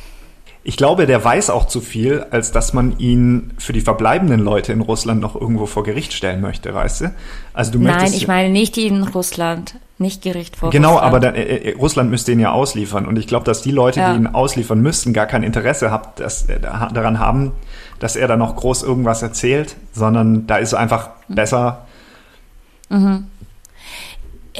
Ich 0.63 0.77
glaube, 0.77 1.07
der 1.07 1.23
weiß 1.23 1.51
auch 1.51 1.67
zu 1.67 1.81
viel, 1.81 2.27
als 2.31 2.53
dass 2.53 2.73
man 2.73 2.99
ihn 2.99 3.53
für 3.59 3.73
die 3.73 3.81
verbleibenden 3.81 4.41
Leute 4.41 4.73
in 4.73 4.81
Russland 4.83 5.21
noch 5.21 5.35
irgendwo 5.35 5.67
vor 5.67 5.85
Gericht 5.85 6.13
stellen 6.13 6.41
möchte, 6.41 6.75
weißt 6.75 7.01
du? 7.03 7.15
Also 7.55 7.73
du 7.73 7.79
Nein, 7.79 7.95
möchtest 7.95 8.17
ich 8.17 8.29
meine 8.29 8.51
nicht 8.51 8.77
in 8.77 9.03
Russland, 9.03 9.75
nicht 10.01 10.23
Gericht 10.23 10.57
vor 10.57 10.71
Genau, 10.71 10.93
Russland. 10.95 11.07
aber 11.07 11.21
dann, 11.21 11.35
äh, 11.35 11.43
äh, 11.43 11.75
Russland 11.77 12.11
müsste 12.11 12.33
ihn 12.33 12.41
ja 12.41 12.51
ausliefern. 12.53 13.07
Und 13.07 13.19
ich 13.19 13.27
glaube, 13.27 13.45
dass 13.45 13.63
die 13.63 13.71
Leute, 13.71 14.01
Ja. 14.01 14.13
die 14.13 14.19
ihn 14.21 14.27
ausliefern 14.27 14.81
müssten, 14.81 15.13
gar 15.13 15.27
kein 15.27 15.43
Interesse 15.43 15.91
habt, 15.91 16.21
dass, 16.21 16.49
äh, 16.49 16.59
da- 16.59 16.89
daran 16.93 17.19
haben, 17.19 17.53
dass 17.99 18.17
er 18.17 18.27
da 18.29 18.37
noch 18.37 18.57
groß 18.57 18.83
irgendwas 18.83 19.23
erzählt, 19.23 19.77
sondern 19.93 20.47
da 20.47 20.57
ist 20.57 20.75
einfach 20.75 21.11
besser. 21.29 21.87
Ähm, 22.91 23.27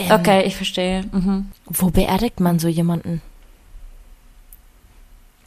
Okay, 0.09 0.45
ich 0.47 0.55
verstehe. 0.57 1.05
Mhm. 1.13 1.47
Wo 1.67 1.91
beerdigt 1.91 2.39
man 2.41 2.59
so 2.61 2.69
jemanden? 2.69 3.21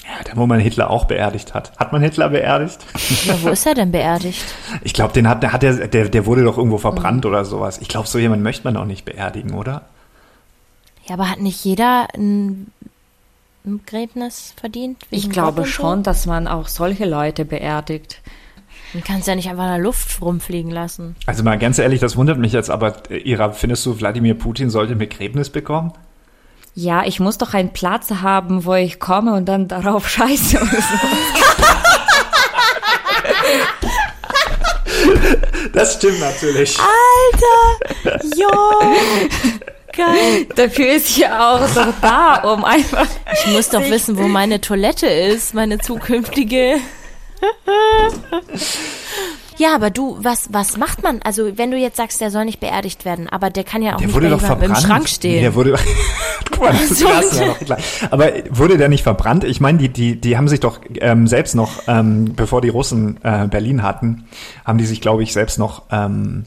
Ja, 0.04 0.24
da 0.26 0.36
wo 0.36 0.46
man 0.46 0.60
Hitler 0.60 0.89
auch 0.89 1.06
beerdigt 1.06 1.54
hat. 1.54 1.72
Hat 1.78 1.94
man 1.94 2.02
Hitler 2.02 2.30
beerdigt? 2.30 2.80
Ja, 3.26 3.42
wo 3.42 3.50
ist 3.50 3.66
er 3.66 3.74
denn 3.74 3.92
beerdigt? 3.92 4.44
Ich 4.82 4.94
glaube, 4.94 5.13
den 5.13 5.30
hat, 5.30 5.44
der, 5.44 5.54
hat 5.54 5.63
der, 5.63 5.88
der, 5.88 6.10
der 6.10 6.26
wurde 6.26 6.44
doch 6.44 6.58
irgendwo 6.58 6.78
verbrannt 6.78 7.26
oder 7.26 7.46
sowas. 7.46 7.78
Ich 7.80 7.88
glaube, 7.88 8.08
so 8.08 8.20
jemanden 8.20 8.44
möchte 8.44 8.63
man 8.66 8.76
auch 8.76 8.86
nicht 8.86 9.06
beerdigen, 9.06 9.54
oder? 9.54 9.84
Ja, 11.06 11.13
aber 11.13 11.30
hat 11.30 11.39
nicht 11.39 11.63
jeder 11.63 12.08
ein, 12.16 12.72
ein 13.66 13.80
Begräbnis 13.80 14.54
verdient? 14.58 15.04
Ich 15.10 15.30
glaube 15.30 15.66
schon, 15.66 16.04
dass 16.04 16.26
man 16.26 16.48
auch 16.48 16.68
solche 16.68 17.06
Leute 17.06 17.46
beerdigt. 17.46 18.22
Man 18.94 19.04
kann 19.04 19.20
es 19.20 19.26
ja 19.26 19.36
nicht 19.36 19.50
einfach 19.50 19.63
in 19.63 19.72
der 19.72 19.80
Luft 19.80 20.22
rumfliegen 20.22 20.72
lassen. 20.72 21.16
Also 21.26 21.44
mal 21.44 21.58
ganz 21.58 21.80
ehrlich, 21.80 22.00
das 22.00 22.16
wundert 22.16 22.38
mich 22.38 22.54
jetzt, 22.54 22.70
aber 22.70 23.10
äh, 23.10 23.18
Ira, 23.18 23.52
findest 23.52 23.86
du, 23.86 24.00
Wladimir 24.00 24.36
Putin 24.36 24.70
sollte 24.70 24.94
ein 24.94 25.00
Begräbnis 25.00 25.50
bekommen? 25.50 25.94
Ja, 26.76 27.04
ich 27.06 27.20
muss 27.20 27.38
doch 27.38 27.54
einen 27.54 27.72
Platz 27.72 28.10
haben, 28.10 28.66
wo 28.66 28.74
ich 28.74 29.00
komme 29.00 29.34
und 29.34 29.46
dann 29.46 29.68
darauf 29.68 30.10
scheiße. 30.10 30.58
oder 30.58 30.72
so. 30.72 30.98
Das 35.74 35.96
stimmt 35.96 36.20
natürlich. 36.20 36.78
Alter! 36.80 38.20
Ja! 38.36 38.50
Geil. 39.96 40.46
Dafür 40.56 40.94
ist 40.94 41.16
ja 41.18 41.54
auch 41.54 41.68
so 41.68 41.82
da, 42.02 42.38
um 42.52 42.66
einfach. 42.66 43.06
Ich 43.34 43.46
muss 43.54 43.70
doch 43.70 43.82
wissen, 43.82 44.18
wo 44.18 44.24
meine 44.28 44.60
Toilette 44.60 45.06
ist, 45.08 45.54
meine 45.54 45.78
zukünftige. 45.80 46.80
Ja, 49.58 49.76
aber 49.76 49.89
du, 49.89 50.18
was, 50.20 50.50
was 50.52 50.78
macht 50.78 51.04
man? 51.04 51.20
Also, 51.24 51.58
wenn 51.58 51.72
du 51.72 51.78
jetzt 51.78 51.98
sagst, 51.98 52.20
der 52.22 52.32
soll 52.32 52.46
nicht 52.46 52.60
beerdigt 52.60 53.06
werden, 53.06 53.30
aber 53.30 53.50
der 53.50 53.63
kann 53.63 53.82
ja 53.82 53.94
auch 53.94 53.98
Der 53.98 54.08
nicht 54.08 54.16
wurde 54.16 54.30
doch 54.30 54.39
verbrannt. 54.42 54.78
im 54.78 54.84
Schrank 54.84 55.10
stehen. 55.10 55.42
Der 55.42 55.56
wurde. 55.56 55.76
Guck 56.52 56.60
mal, 56.62 56.72
das 56.74 56.92
ist 56.92 57.00
So. 57.00 57.08
krass, 57.08 57.39
ja, 57.39 57.46
doch 57.48 57.60
klar. 57.60 57.78
Aber 58.12 58.32
wurde 58.50 58.78
der 58.78 58.89
nicht 58.89 59.04
verbrannt? 59.04 59.44
Ich 59.44 59.60
meine, 59.62 59.78
die, 59.78 59.89
die, 59.89 60.20
die 60.20 60.38
haben 60.38 60.48
sich 60.48 60.60
doch 60.60 60.80
ähm, 61.02 61.28
selbst 61.28 61.56
noch, 61.56 61.84
ähm, 61.88 62.34
bevor 62.36 62.62
die 62.62 62.70
Russen 62.70 63.18
äh, 63.24 63.48
Berlin 63.48 63.84
hatten, 63.84 64.26
haben 64.66 64.78
die 64.78 64.86
sich, 64.86 65.02
glaube 65.02 65.24
ich, 65.24 65.34
selbst 65.34 65.58
noch, 65.60 65.84
ähm, 65.92 66.44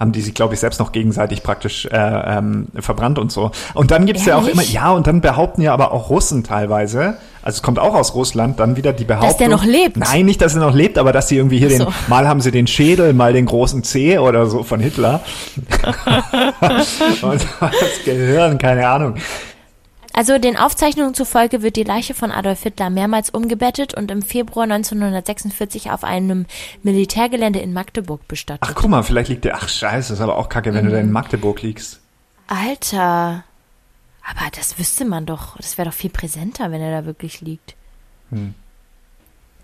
haben 0.00 0.12
die 0.12 0.22
sich, 0.22 0.32
glaube 0.32 0.54
ich, 0.54 0.60
selbst 0.60 0.80
noch 0.80 0.92
gegenseitig 0.92 1.42
praktisch 1.42 1.84
äh, 1.84 1.90
ähm, 1.94 2.68
verbrannt 2.80 3.18
und 3.18 3.30
so. 3.30 3.50
Und 3.74 3.90
dann 3.90 4.06
gibt's 4.06 4.24
ja 4.24 4.36
auch 4.36 4.46
immer, 4.46 4.62
Ehrlich? 4.62 4.72
ja, 4.72 4.90
und 4.92 5.06
dann 5.06 5.20
behaupten 5.20 5.60
ja 5.60 5.74
aber 5.74 5.92
auch 5.92 6.08
Russen 6.08 6.42
teilweise, 6.42 7.18
also 7.42 7.56
es 7.56 7.62
kommt 7.62 7.78
auch 7.78 7.94
aus 7.94 8.14
Russland, 8.14 8.58
dann 8.58 8.76
wieder 8.76 8.94
die 8.94 9.04
Behauptung. 9.04 9.36
der 9.38 9.48
noch 9.48 9.64
lebt? 9.64 9.98
Nein, 9.98 10.24
nicht, 10.24 10.40
dass 10.40 10.54
er 10.54 10.62
noch 10.62 10.74
lebt, 10.74 10.96
aber 10.96 11.12
dass 11.12 11.28
sie 11.28 11.36
irgendwie 11.36 11.58
hier 11.58 11.70
so. 11.70 11.84
den, 11.84 11.94
mal 12.08 12.26
haben 12.26 12.40
sie 12.40 12.50
den 12.50 12.66
Schädel, 12.66 13.12
mal 13.12 13.34
den 13.34 13.44
großen 13.44 13.84
C 13.84 14.18
oder 14.18 14.46
so 14.46 14.62
von 14.62 14.80
Hitler. 14.80 15.20
und 17.22 17.46
das 17.60 18.04
Gehirn, 18.04 18.56
keine 18.56 18.88
Ahnung. 18.88 19.14
Also 20.12 20.38
den 20.38 20.56
Aufzeichnungen 20.56 21.14
zufolge 21.14 21.62
wird 21.62 21.76
die 21.76 21.84
Leiche 21.84 22.14
von 22.14 22.32
Adolf 22.32 22.62
Hitler 22.62 22.90
mehrmals 22.90 23.30
umgebettet 23.30 23.94
und 23.94 24.10
im 24.10 24.22
Februar 24.22 24.64
1946 24.64 25.90
auf 25.90 26.02
einem 26.04 26.46
Militärgelände 26.82 27.60
in 27.60 27.72
Magdeburg 27.72 28.26
bestattet. 28.26 28.62
Ach, 28.62 28.74
guck 28.74 28.90
mal, 28.90 29.02
vielleicht 29.02 29.28
liegt 29.28 29.44
der. 29.44 29.56
Ach, 29.56 29.68
scheiße, 29.68 30.12
ist 30.12 30.20
aber 30.20 30.36
auch 30.36 30.48
kacke, 30.48 30.74
wenn 30.74 30.84
du 30.84 30.90
da 30.90 30.98
in 30.98 31.12
Magdeburg 31.12 31.62
liegst. 31.62 32.00
Alter. 32.48 33.44
Aber 34.28 34.50
das 34.54 34.78
wüsste 34.78 35.04
man 35.04 35.26
doch. 35.26 35.56
Das 35.56 35.78
wäre 35.78 35.88
doch 35.88 35.94
viel 35.94 36.10
präsenter, 36.10 36.70
wenn 36.70 36.80
er 36.80 37.00
da 37.00 37.06
wirklich 37.06 37.40
liegt. 37.40 37.74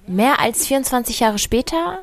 Mehr 0.07 0.41
als 0.41 0.67
24 0.67 1.21
Jahre 1.21 1.39
später 1.39 2.01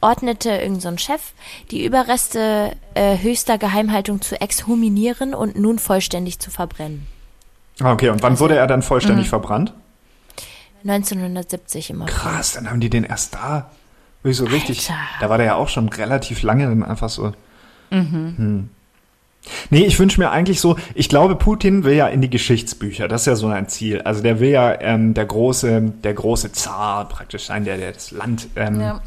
ordnete 0.00 0.50
irgendein 0.50 0.80
so 0.80 0.88
ein 0.88 0.98
Chef, 0.98 1.32
die 1.70 1.84
Überreste 1.84 2.76
äh, 2.94 3.18
höchster 3.18 3.56
Geheimhaltung 3.58 4.20
zu 4.20 4.40
exhuminieren 4.40 5.34
und 5.34 5.56
nun 5.56 5.78
vollständig 5.78 6.38
zu 6.38 6.50
verbrennen. 6.50 7.06
Ah, 7.80 7.92
Okay, 7.92 8.08
und 8.08 8.22
wann 8.22 8.38
wurde 8.38 8.56
er 8.56 8.66
dann 8.66 8.82
vollständig 8.82 9.28
verbrannt? 9.28 9.72
1970 10.84 11.90
immer. 11.90 12.06
Krass, 12.06 12.52
dann 12.52 12.70
haben 12.70 12.80
die 12.80 12.90
den 12.90 13.04
erst 13.04 13.34
da. 13.34 13.70
Wirklich 14.22 14.36
so 14.38 14.44
richtig. 14.44 14.90
Alter. 14.90 15.00
Da 15.20 15.30
war 15.30 15.38
der 15.38 15.46
ja 15.46 15.54
auch 15.54 15.68
schon 15.68 15.88
relativ 15.88 16.42
lange 16.42 16.66
dann 16.66 16.82
einfach 16.82 17.08
so. 17.08 17.32
Hm. 17.90 18.70
Nee, 19.70 19.84
ich 19.84 19.98
wünsche 19.98 20.20
mir 20.20 20.30
eigentlich 20.30 20.60
so, 20.60 20.76
ich 20.94 21.08
glaube, 21.08 21.36
Putin 21.36 21.84
will 21.84 21.94
ja 21.94 22.08
in 22.08 22.20
die 22.22 22.30
Geschichtsbücher. 22.30 23.08
Das 23.08 23.22
ist 23.22 23.26
ja 23.26 23.36
so 23.36 23.48
ein 23.48 23.68
Ziel. 23.68 24.00
Also 24.02 24.22
der 24.22 24.40
will 24.40 24.50
ja 24.50 24.80
ähm, 24.80 25.14
der 25.14 25.26
große, 25.26 25.80
der 26.02 26.14
große 26.14 26.52
Zar 26.52 27.08
praktisch 27.08 27.44
sein, 27.44 27.64
der, 27.64 27.76
der 27.76 27.92
das 27.92 28.10
Land 28.10 28.48
ähm, 28.56 28.80
Ja. 28.80 29.02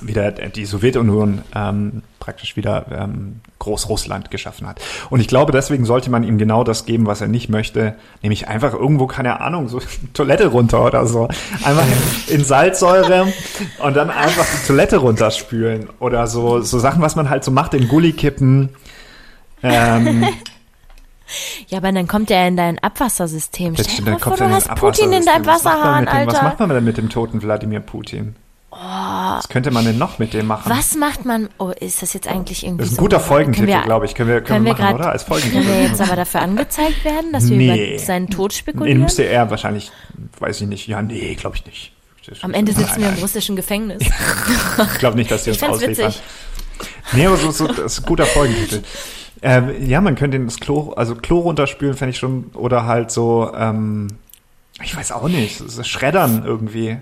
Wieder 0.00 0.30
die 0.30 0.64
Sowjetunion 0.64 1.42
ähm, 1.54 2.02
praktisch 2.20 2.56
wieder 2.56 2.86
ähm, 2.92 3.40
Großrussland 3.58 4.30
geschaffen 4.30 4.68
hat. 4.68 4.80
Und 5.10 5.20
ich 5.20 5.28
glaube, 5.28 5.50
deswegen 5.52 5.84
sollte 5.84 6.10
man 6.10 6.22
ihm 6.24 6.38
genau 6.38 6.62
das 6.64 6.84
geben, 6.86 7.06
was 7.06 7.20
er 7.20 7.28
nicht 7.28 7.48
möchte, 7.48 7.94
nämlich 8.22 8.48
einfach 8.48 8.74
irgendwo, 8.74 9.06
keine 9.06 9.40
Ahnung, 9.40 9.68
so 9.68 9.80
Toilette 10.14 10.46
runter 10.48 10.84
oder 10.84 11.06
so. 11.06 11.28
Einfach 11.64 11.84
in 12.28 12.44
Salzsäure 12.44 13.32
und 13.82 13.96
dann 13.96 14.10
einfach 14.10 14.44
die 14.60 14.66
Toilette 14.66 14.98
runterspülen 14.98 15.88
oder 16.00 16.26
so, 16.26 16.60
so 16.60 16.78
Sachen, 16.78 17.02
was 17.02 17.16
man 17.16 17.28
halt 17.30 17.44
so 17.44 17.50
macht, 17.50 17.74
in 17.74 17.88
Gully 17.88 18.12
kippen. 18.12 18.68
Ähm, 19.62 20.26
Ja, 21.68 21.78
aber 21.78 21.92
dann 21.92 22.06
kommt 22.08 22.30
er 22.30 22.48
in 22.48 22.56
dein 22.56 22.78
Abwassersystem. 22.78 23.74
das 23.74 23.84
Stell 23.86 23.98
dir 23.98 24.04
dann 24.04 24.12
mal 24.14 24.18
vor, 24.20 24.32
kommt 24.36 24.40
du 24.40 24.44
er 24.44 24.48
in 24.48 24.54
hast 24.54 24.74
Putin 24.76 25.12
in 25.12 25.24
deinem 25.26 25.42
Abwassersystem. 25.42 25.46
Was 25.46 25.64
macht 25.64 25.74
man 25.74 25.82
Wasserhahn, 25.82 26.04
dem- 26.06 26.26
Was 26.28 26.34
Alter. 26.34 26.48
macht 26.48 26.60
man 26.60 26.68
denn 26.70 26.84
mit 26.84 26.96
dem 26.96 27.08
toten 27.10 27.42
Wladimir 27.42 27.80
Putin? 27.80 28.36
Was 29.38 29.48
könnte 29.48 29.70
man 29.70 29.84
denn 29.84 29.96
noch 29.98 30.18
mit 30.18 30.34
dem 30.34 30.46
machen? 30.46 30.70
Was 30.70 30.94
macht 30.96 31.24
man? 31.24 31.48
Oh, 31.58 31.70
ist 31.70 32.02
das 32.02 32.12
jetzt 32.12 32.28
eigentlich 32.28 32.64
irgendwie 32.64 32.82
Das 32.82 32.88
ist 32.88 32.92
ein 32.94 32.96
so? 32.96 33.02
guter 33.02 33.16
Können 33.18 33.28
Folgentitel, 33.28 33.82
glaube 33.82 34.04
ich. 34.06 34.14
Können 34.14 34.28
wir, 34.30 34.40
können 34.42 34.64
wir 34.64 34.72
machen, 34.72 34.82
grad- 34.84 34.94
oder? 34.96 35.10
Als 35.10 35.24
Können 35.24 35.40
wir 35.42 35.50
Folgentitel. 35.62 35.82
jetzt 35.90 36.00
aber 36.00 36.16
dafür 36.16 36.42
angezeigt 36.42 37.04
werden, 37.04 37.32
dass 37.32 37.48
wir 37.48 37.56
Nee. 37.56 37.90
über 37.94 37.98
seinen 37.98 38.28
Tod 38.28 38.52
spekulieren? 38.52 39.00
müsste 39.00 39.22
er 39.24 39.50
wahrscheinlich, 39.50 39.90
weiß 40.38 40.60
ich 40.60 40.66
nicht. 40.68 40.86
Ja, 40.88 41.00
nee, 41.02 41.34
glaube 41.34 41.56
ich 41.56 41.64
nicht. 41.66 41.92
Am 42.42 42.52
Ende 42.52 42.72
sitzen 42.72 42.90
Nein, 42.90 43.00
wir 43.00 43.08
im 43.08 43.14
nein. 43.14 43.22
russischen 43.22 43.56
Gefängnis. 43.56 44.02
Ich 44.92 44.98
glaube 44.98 45.16
nicht, 45.16 45.30
dass 45.30 45.44
die 45.44 45.50
uns 45.50 45.62
ausliefern. 45.62 46.06
witzig. 46.08 46.22
Nee, 47.14 47.26
aber 47.26 47.36
so, 47.38 47.50
so, 47.50 47.66
das 47.66 47.78
ist 47.94 48.00
ein 48.00 48.06
guter 48.06 48.26
Folgentitel. 48.26 48.82
Ähm, 49.40 49.88
ja, 49.88 50.00
man 50.00 50.14
könnte 50.14 50.38
das 50.38 50.58
Klo, 50.60 50.92
also 50.92 51.14
Klo 51.14 51.38
runterspülen, 51.40 51.94
fände 51.96 52.10
ich 52.10 52.18
schon, 52.18 52.50
oder 52.54 52.84
halt 52.86 53.10
so, 53.10 53.50
ähm, 53.56 54.08
ich 54.82 54.96
weiß 54.96 55.12
auch 55.12 55.28
nicht, 55.28 55.62
Schreddern 55.86 56.42
irgendwie. 56.44 56.98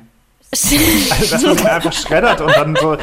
Also, 1.11 1.31
dass 1.31 1.43
man 1.43 1.59
ihn 1.59 1.67
einfach 1.67 1.93
schreddert 1.93 2.41
und 2.41 2.57
dann 2.57 2.77
so. 2.77 2.97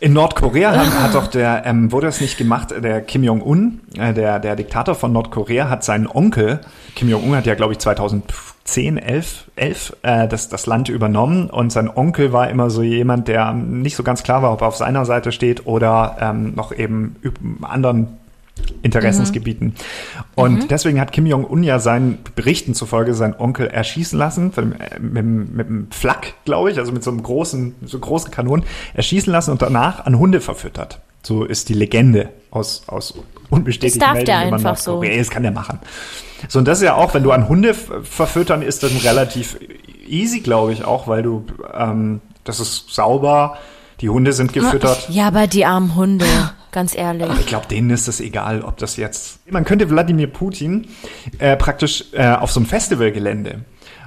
In 0.00 0.12
Nordkorea 0.12 0.76
hat, 0.76 1.02
hat 1.02 1.14
doch 1.14 1.26
der, 1.26 1.66
ähm, 1.66 1.90
wurde 1.90 2.06
das 2.06 2.20
nicht 2.20 2.38
gemacht, 2.38 2.70
der 2.70 3.00
Kim 3.00 3.24
Jong-un, 3.24 3.80
äh, 3.98 4.14
der, 4.14 4.38
der 4.38 4.54
Diktator 4.54 4.94
von 4.94 5.12
Nordkorea, 5.12 5.68
hat 5.68 5.82
seinen 5.82 6.06
Onkel, 6.06 6.60
Kim 6.94 7.08
Jong-un 7.08 7.34
hat 7.34 7.46
ja, 7.46 7.56
glaube 7.56 7.72
ich, 7.72 7.80
2010, 7.80 8.96
11, 8.96 9.44
11 9.56 9.96
äh, 10.02 10.28
das, 10.28 10.48
das 10.48 10.66
Land 10.66 10.88
übernommen 10.88 11.50
und 11.50 11.72
sein 11.72 11.90
Onkel 11.92 12.32
war 12.32 12.48
immer 12.48 12.70
so 12.70 12.82
jemand, 12.82 13.26
der 13.26 13.52
nicht 13.52 13.96
so 13.96 14.04
ganz 14.04 14.22
klar 14.22 14.40
war, 14.42 14.52
ob 14.52 14.60
er 14.60 14.68
auf 14.68 14.76
seiner 14.76 15.04
Seite 15.04 15.32
steht 15.32 15.66
oder 15.66 16.16
ähm, 16.20 16.54
noch 16.54 16.70
eben 16.70 17.16
anderen 17.62 18.18
Interessensgebieten. 18.82 19.74
Und 20.34 20.70
deswegen 20.70 21.00
hat 21.00 21.12
Kim 21.12 21.26
Jong-un 21.26 21.62
ja 21.62 21.78
seinen 21.78 22.18
Berichten 22.36 22.74
zufolge 22.74 23.14
seinen 23.14 23.34
Onkel 23.34 23.66
erschießen 23.66 24.18
lassen, 24.18 24.52
äh, 24.56 24.98
mit, 25.00 25.16
dem- 25.16 25.52
mit 25.54 25.66
einem 25.66 25.90
Flak, 25.90 26.34
glaube 26.44 26.70
ich, 26.70 26.78
also 26.78 26.92
mit 26.92 27.02
so 27.02 27.10
einem 27.10 27.22
großen, 27.22 27.74
so 27.84 27.98
großen 27.98 28.30
Kanonen, 28.30 28.64
erschießen 28.94 29.32
lassen 29.32 29.50
und 29.50 29.62
danach 29.62 30.06
an 30.06 30.18
Hunde 30.18 30.40
verfüttert. 30.40 31.00
So 31.22 31.44
ist 31.44 31.68
die 31.68 31.74
Legende 31.74 32.28
aus, 32.50 32.84
aus 32.86 33.14
unbestätigten 33.50 33.98
Das 34.00 34.08
darf 34.14 34.24
der 34.24 34.36
Meldungen 34.38 34.60
über 34.60 34.68
einfach 34.70 34.82
so. 34.82 34.92
Nordkorea. 34.92 35.18
Das 35.18 35.30
kann 35.30 35.42
der 35.42 35.52
machen. 35.52 35.80
So, 36.48 36.60
und 36.60 36.66
das 36.68 36.78
ist 36.78 36.84
ja 36.84 36.94
auch, 36.94 37.12
wenn 37.14 37.24
du 37.24 37.32
an 37.32 37.48
Hunde 37.48 37.74
verfüttern, 37.74 38.62
ist 38.62 38.84
dann 38.84 38.96
relativ 38.98 39.58
easy, 40.06 40.40
glaube 40.40 40.72
ich, 40.72 40.84
auch, 40.84 41.08
weil 41.08 41.22
du, 41.24 41.44
ähm, 41.74 42.20
das 42.44 42.60
ist 42.60 42.90
sauber, 42.94 43.58
die 44.00 44.08
Hunde 44.08 44.32
sind 44.32 44.52
gefüttert. 44.52 45.08
Ja, 45.10 45.26
aber 45.26 45.48
die 45.48 45.64
armen 45.64 45.96
Hunde, 45.96 46.24
ganz 46.72 46.96
ehrlich. 46.96 47.28
Ich 47.40 47.46
glaube, 47.46 47.66
denen 47.66 47.90
ist 47.90 48.08
es 48.08 48.20
egal, 48.20 48.62
ob 48.62 48.76
das 48.78 48.96
jetzt. 48.96 49.40
Man 49.50 49.64
könnte 49.64 49.88
Wladimir 49.90 50.26
Putin 50.28 50.88
äh, 51.38 51.56
praktisch 51.56 52.04
äh, 52.12 52.28
auf 52.34 52.50
so 52.50 52.60
einem 52.60 52.66
Festivalgelände, 52.66 53.60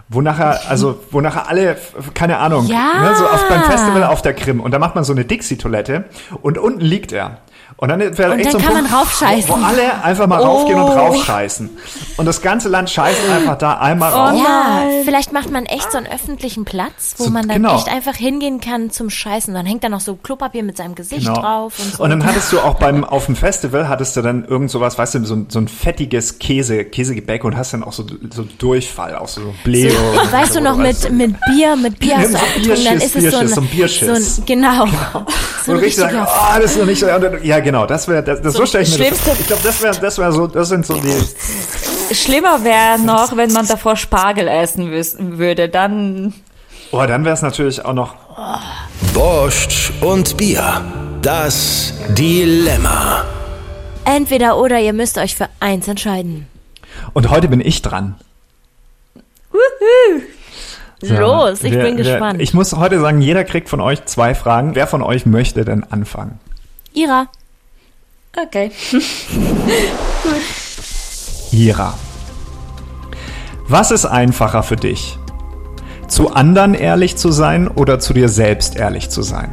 wo 0.10 0.22
nachher, 0.22 0.60
also 0.70 1.00
wo 1.12 1.22
nachher 1.22 1.48
alle, 1.50 1.78
keine 2.14 2.38
Ahnung, 2.38 2.66
Ja. 2.68 3.02
ne, 3.02 3.16
so 3.16 3.26
auf, 3.28 3.48
beim 3.50 3.64
Festival 3.64 4.04
auf 4.04 4.22
der 4.22 4.34
Krim 4.34 4.60
und 4.60 4.72
da 4.72 4.80
macht 4.80 4.96
man 4.96 5.04
so 5.04 5.14
eine 5.14 5.26
Dixie-Toilette 5.26 6.06
und 6.42 6.58
unten 6.58 6.82
liegt 6.82 7.12
er. 7.12 7.38
Und 7.78 7.90
dann 7.90 8.00
Und 8.02 8.20
dann 8.20 8.44
so 8.44 8.58
ein 8.58 8.64
kann 8.64 8.74
Punkt, 8.76 8.92
man 8.92 9.00
raufscheißen. 9.00 9.50
Wo, 9.50 9.54
wo 9.60 9.64
alle 9.66 10.04
einfach 10.04 10.28
mal 10.28 10.42
raufgehen 10.42 10.80
und 10.80 10.90
Oh. 10.92 10.94
raufscheißen. 10.94 11.70
Und 12.18 12.26
das 12.26 12.42
ganze 12.44 12.70
Land 12.70 12.90
scheißt 12.92 13.18
einfach 13.30 13.58
da 13.58 13.80
einmal 13.80 14.12
rauf. 14.12 14.40
Ja, 14.44 14.84
vielleicht 15.04 15.34
macht 15.34 15.50
man 15.50 15.66
echt 15.66 15.92
so 15.92 15.98
einen 15.98 16.06
öffentlichen 16.08 16.64
Platz, 16.64 17.16
wo 17.18 17.24
So, 17.26 17.30
man 17.32 17.48
dann 17.48 17.58
genau. 17.58 17.76
echt 17.78 17.88
einfach 17.92 18.16
hingehen 18.16 18.60
kann 18.62 18.92
zum 18.92 19.10
Scheißen. 19.10 19.54
Dann 19.54 19.66
hängt 19.66 19.84
da 19.84 19.90
noch 19.90 20.00
so 20.02 20.16
Klopapier 20.16 20.62
mit 20.64 20.78
seinem 20.78 20.94
Gesicht 20.94 21.26
Genau. 21.26 21.42
drauf 21.42 21.74
und 21.80 21.96
so. 21.96 22.06
dann 22.08 22.24
hattest 22.26 22.52
du 22.54 22.60
auch 22.60 22.76
beim 22.76 23.04
auf 23.04 23.26
dem 23.26 23.36
Festival 23.36 23.88
hattest 23.90 24.16
du 24.16 24.22
dann 24.22 24.46
irgend 24.46 24.70
sowas, 24.70 24.98
weißt 24.98 25.16
du, 25.16 25.26
so, 25.26 25.36
ein- 25.36 25.48
so 25.50 25.60
ein 25.60 25.68
fettiges 25.68 26.38
Käse, 26.40 26.86
Käsegebäck 26.86 27.44
und 27.44 27.58
hast 27.58 27.74
dann 27.74 27.84
auch 27.84 27.94
so, 27.94 28.06
so 28.34 28.44
Durchfall, 28.60 29.16
auch 29.16 29.28
so 29.28 29.42
Bläh. 29.64 29.90
und 29.92 30.32
weißt 30.32 30.54
so, 30.54 30.60
du 30.60 30.66
noch 30.66 30.78
mit, 30.78 31.12
mit 31.12 31.36
Bier, 31.48 31.76
mit 31.76 31.98
Bier 32.00 32.18
hast 32.18 32.28
du 32.34 32.38
So 32.38 32.38
auch 32.38 32.54
getrunken, 32.54 32.86
dann 32.86 32.98
Bierschiss, 33.00 33.16
ist 33.16 33.24
es 33.24 33.32
so 33.32 33.40
ein, 33.40 33.48
Bierschiss, 33.48 33.56
so 33.56 33.62
ein 33.62 33.68
Bierschiss. 33.68 34.36
So 34.36 34.42
ein, 34.42 34.46
genau. 34.46 34.86
So 35.66 35.72
und 35.74 35.78
ein 35.78 35.84
richtig 35.84 35.96
sagen, 35.96 36.18
richtiger 36.18 36.28
oh, 36.56 36.60
das 36.62 36.72
ist 36.72 36.78
noch 36.80 36.86
nicht 36.86 37.00
so. 37.00 37.06
und 37.08 37.44
Ja, 37.46 37.60
genau, 37.62 37.86
das 37.86 38.08
wäre, 38.08 38.22
das, 38.24 38.42
das 38.42 38.54
so 38.54 38.66
stelle 38.66 38.84
ich 38.84 38.92
mir 38.98 39.10
das. 39.10 39.20
schlimmste- 39.20 39.38
Ich 39.42 39.48
glaube, 39.48 39.62
das 39.64 39.82
wäre, 39.82 39.96
das 40.00 40.18
wäre 40.18 40.32
so, 40.34 40.48
das 40.48 40.70
sind 40.70 40.86
so 40.86 40.94
die. 40.96 42.14
Schlimmer 42.14 42.64
wäre 42.64 43.00
noch, 43.00 43.36
wenn 43.38 43.52
man 43.54 43.66
davor 43.68 43.96
Spargel 43.96 44.48
essen 44.48 44.92
würde. 45.38 45.70
Dann 45.70 46.34
Oh, 46.92 47.06
dann 47.08 47.24
wäre 47.24 47.34
es 47.34 47.42
natürlich 47.42 47.84
auch 47.86 47.94
noch. 47.94 48.16
Borscht 49.14 49.94
und 50.02 50.36
Bier. 50.36 50.82
Das 51.22 51.94
Dilemma. 52.10 53.24
Entweder 54.04 54.58
oder, 54.58 54.80
ihr 54.80 54.92
müsst 54.94 55.18
euch 55.18 55.36
für 55.38 55.48
eins 55.62 55.88
entscheiden. 55.88 56.48
Und 57.14 57.30
heute 57.30 57.48
bin 57.48 57.62
ich 57.62 57.82
dran. 57.82 58.16
So, 61.02 61.16
Los, 61.16 61.64
ich 61.64 61.72
wer- 61.74 61.84
bin 61.84 61.98
wer- 61.98 62.04
gespannt. 62.04 62.42
Ich 62.42 62.54
muss 62.54 62.74
heute 62.76 63.00
sagen, 63.00 63.22
jeder 63.22 63.44
kriegt 63.44 63.70
von 63.70 63.82
euch 63.82 64.06
zwei 64.06 64.36
Fragen. 64.36 64.76
Wer 64.76 64.86
von 64.88 65.02
euch 65.02 65.26
möchte 65.26 65.66
denn 65.66 65.84
anfangen? 65.90 66.40
Ira, 66.94 67.28
okay. 68.38 68.72
Ira. 71.52 71.94
Was 73.68 73.92
ist 73.92 74.06
einfacher 74.06 74.64
für 74.64 74.76
dich? 74.76 75.18
Zu 76.08 76.34
anderen 76.34 76.74
ehrlich 76.74 77.16
zu 77.18 77.32
sein 77.32 77.68
oder 77.68 78.00
zu 78.00 78.14
dir 78.14 78.30
selbst 78.30 78.76
ehrlich 78.76 79.10
zu 79.10 79.22
sein? 79.22 79.52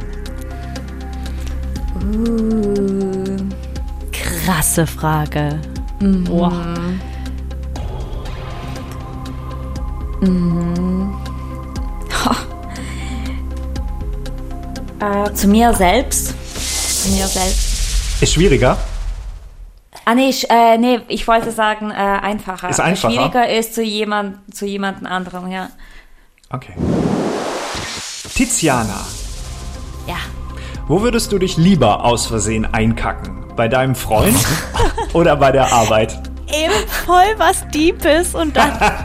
krasse 4.49 4.87
Frage. 4.87 5.59
Boah. 5.99 6.51
Äh, 15.01 15.33
zu 15.33 15.47
mir 15.47 15.73
selbst. 15.73 16.33
Zu 17.03 17.11
mir 17.11 17.25
selbst. 17.25 17.68
Ist 18.21 18.33
schwieriger. 18.33 18.77
Ah 20.05 20.13
nee, 20.15 20.29
ich, 20.29 20.49
äh, 20.49 20.77
nee, 20.77 20.99
ich 21.07 21.27
wollte 21.27 21.51
sagen, 21.51 21.91
äh, 21.91 21.93
einfacher. 21.93 22.69
Ist 22.69 22.79
einfacher? 22.79 23.13
Schwieriger 23.13 23.49
ist 23.49 23.73
zu 23.75 23.81
jemand, 23.83 24.37
zu 24.55 24.65
jemandem 24.65 25.07
anderem, 25.07 25.49
ja. 25.51 25.69
Okay. 26.49 26.73
Tiziana, 28.33 29.05
Ja. 30.07 30.15
wo 30.87 31.01
würdest 31.01 31.31
du 31.31 31.37
dich 31.39 31.57
lieber 31.57 32.05
aus 32.05 32.25
Versehen 32.27 32.65
einkacken? 32.73 33.45
Bei 33.55 33.67
deinem 33.67 33.95
Freund 33.95 34.37
oder 35.13 35.35
bei 35.35 35.51
der 35.51 35.71
Arbeit? 35.73 36.13
Eben 36.47 36.73
voll 37.05 37.35
was 37.37 37.67
Deepes 37.69 38.33
und 38.33 38.55
dann. 38.55 38.71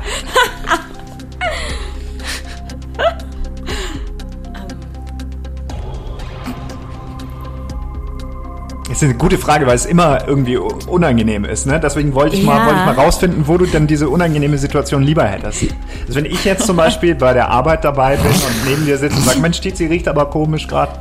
ist 9.02 9.02
eine 9.02 9.14
gute 9.14 9.38
Frage, 9.38 9.66
weil 9.66 9.74
es 9.76 9.86
immer 9.86 10.26
irgendwie 10.26 10.56
unangenehm 10.56 11.44
ist. 11.44 11.66
Ne? 11.66 11.78
Deswegen 11.80 12.14
wollte 12.14 12.36
ich, 12.36 12.42
mal, 12.44 12.56
Ja. 12.58 12.66
wollte 12.66 12.80
ich 12.80 12.86
mal 12.86 12.94
rausfinden, 13.04 13.46
wo 13.48 13.56
du 13.58 13.66
denn 13.66 13.86
diese 13.86 14.08
unangenehme 14.08 14.58
Situation 14.58 15.02
lieber 15.02 15.24
hättest. 15.24 15.62
Also 16.06 16.14
wenn 16.16 16.24
ich 16.26 16.44
jetzt 16.44 16.66
zum 16.66 16.76
Beispiel 16.76 17.14
bei 17.14 17.32
der 17.32 17.48
Arbeit 17.48 17.84
dabei 17.84 18.16
bin 18.16 18.30
und 18.30 18.64
neben 18.68 18.84
dir 18.86 18.96
sitze 18.98 19.16
und 19.16 19.22
sage, 19.24 19.40
Mensch, 19.40 19.60
Tizi 19.60 19.86
riecht 19.86 20.08
aber 20.08 20.26
komisch 20.26 20.66
gerade. 20.68 20.92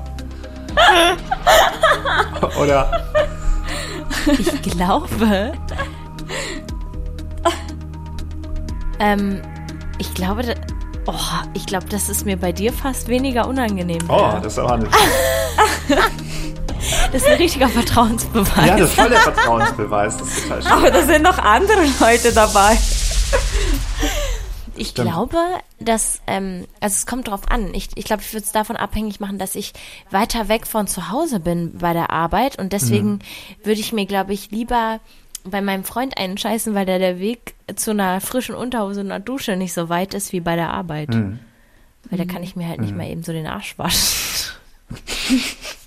Oder 2.61 2.89
Ich 4.37 4.61
glaube. 4.61 5.51
ähm, 8.99 9.41
ich 9.97 10.13
glaube, 10.13 10.55
oh, 11.05 11.13
ich 11.53 11.65
glaube, 11.65 11.85
das 11.89 12.09
ist 12.09 12.25
mir 12.25 12.37
bei 12.37 12.51
dir 12.51 12.71
fast 12.73 13.07
weniger 13.07 13.47
unangenehm. 13.47 14.01
Oh, 14.07 14.31
das 14.41 14.53
ist 14.53 14.59
aber 14.59 14.73
eine, 14.73 14.87
das 17.11 17.21
ist 17.21 17.27
ein 17.27 17.37
richtiger 17.37 17.69
Vertrauensbeweis. 17.69 18.67
ja, 18.67 18.77
das 18.77 18.89
ist 18.89 18.95
voll 18.95 19.09
der 19.09 19.19
Vertrauensbeweis. 19.19 20.17
Das 20.17 20.27
ist 20.27 20.43
total 20.43 20.61
schön. 20.63 20.71
Aber 20.71 20.91
da 20.91 21.01
sind 21.03 21.21
noch 21.23 21.37
andere 21.37 21.81
Leute 21.99 22.33
dabei. 22.33 22.77
Ich 24.75 24.89
Stimmt. 24.89 25.09
glaube, 25.09 25.37
dass, 25.79 26.21
ähm, 26.25 26.65
also 26.79 26.93
es 26.95 27.05
kommt 27.05 27.27
drauf 27.27 27.49
an. 27.49 27.73
Ich, 27.73 27.89
ich 27.95 28.05
glaube, 28.05 28.23
ich 28.23 28.33
würde 28.33 28.43
es 28.45 28.51
davon 28.51 28.75
abhängig 28.75 29.19
machen, 29.19 29.37
dass 29.37 29.55
ich 29.55 29.73
weiter 30.09 30.47
weg 30.47 30.65
von 30.65 30.87
zu 30.87 31.11
Hause 31.11 31.39
bin 31.39 31.77
bei 31.77 31.93
der 31.93 32.09
Arbeit 32.09 32.57
und 32.57 32.73
deswegen 32.73 33.19
würde 33.63 33.79
ich 33.79 33.93
mir, 33.93 34.05
glaube 34.07 34.33
ich, 34.33 34.49
lieber 34.49 34.99
bei 35.43 35.61
meinem 35.61 35.83
Freund 35.83 36.17
einscheißen, 36.17 36.73
weil 36.73 36.85
der 36.85 36.99
der 36.99 37.19
Weg 37.19 37.53
zu 37.75 37.91
einer 37.91 38.19
frischen 38.19 38.55
Unterhose 38.55 39.01
und 39.01 39.11
einer 39.11 39.19
Dusche 39.19 39.55
nicht 39.57 39.73
so 39.73 39.89
weit 39.89 40.13
ist 40.13 40.31
wie 40.33 40.39
bei 40.39 40.55
der 40.55 40.71
Arbeit. 40.71 41.09
Weil 42.09 42.17
da 42.17 42.25
kann 42.25 42.43
ich 42.43 42.55
mir 42.55 42.67
halt 42.67 42.81
nicht 42.81 42.95
mehr 42.95 43.09
eben 43.09 43.23
so 43.23 43.31
den 43.31 43.45
Arsch 43.47 43.77
waschen. 43.77 44.53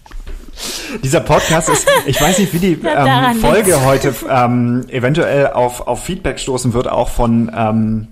Dieser 1.03 1.20
Podcast 1.20 1.68
ist, 1.68 1.87
ich 2.07 2.20
weiß 2.20 2.38
nicht, 2.38 2.53
wie 2.53 2.59
die 2.59 2.79
Ja, 2.85 3.31
ähm, 3.31 3.38
Folge 3.40 3.70
liegt's. 3.72 3.85
heute 3.85 4.14
ähm, 4.31 4.85
eventuell 4.88 5.49
auf, 5.49 5.87
auf 5.87 6.03
Feedback 6.05 6.38
stoßen 6.38 6.72
wird, 6.72 6.88
auch 6.88 7.09
von 7.09 7.51
ähm, 7.57 8.09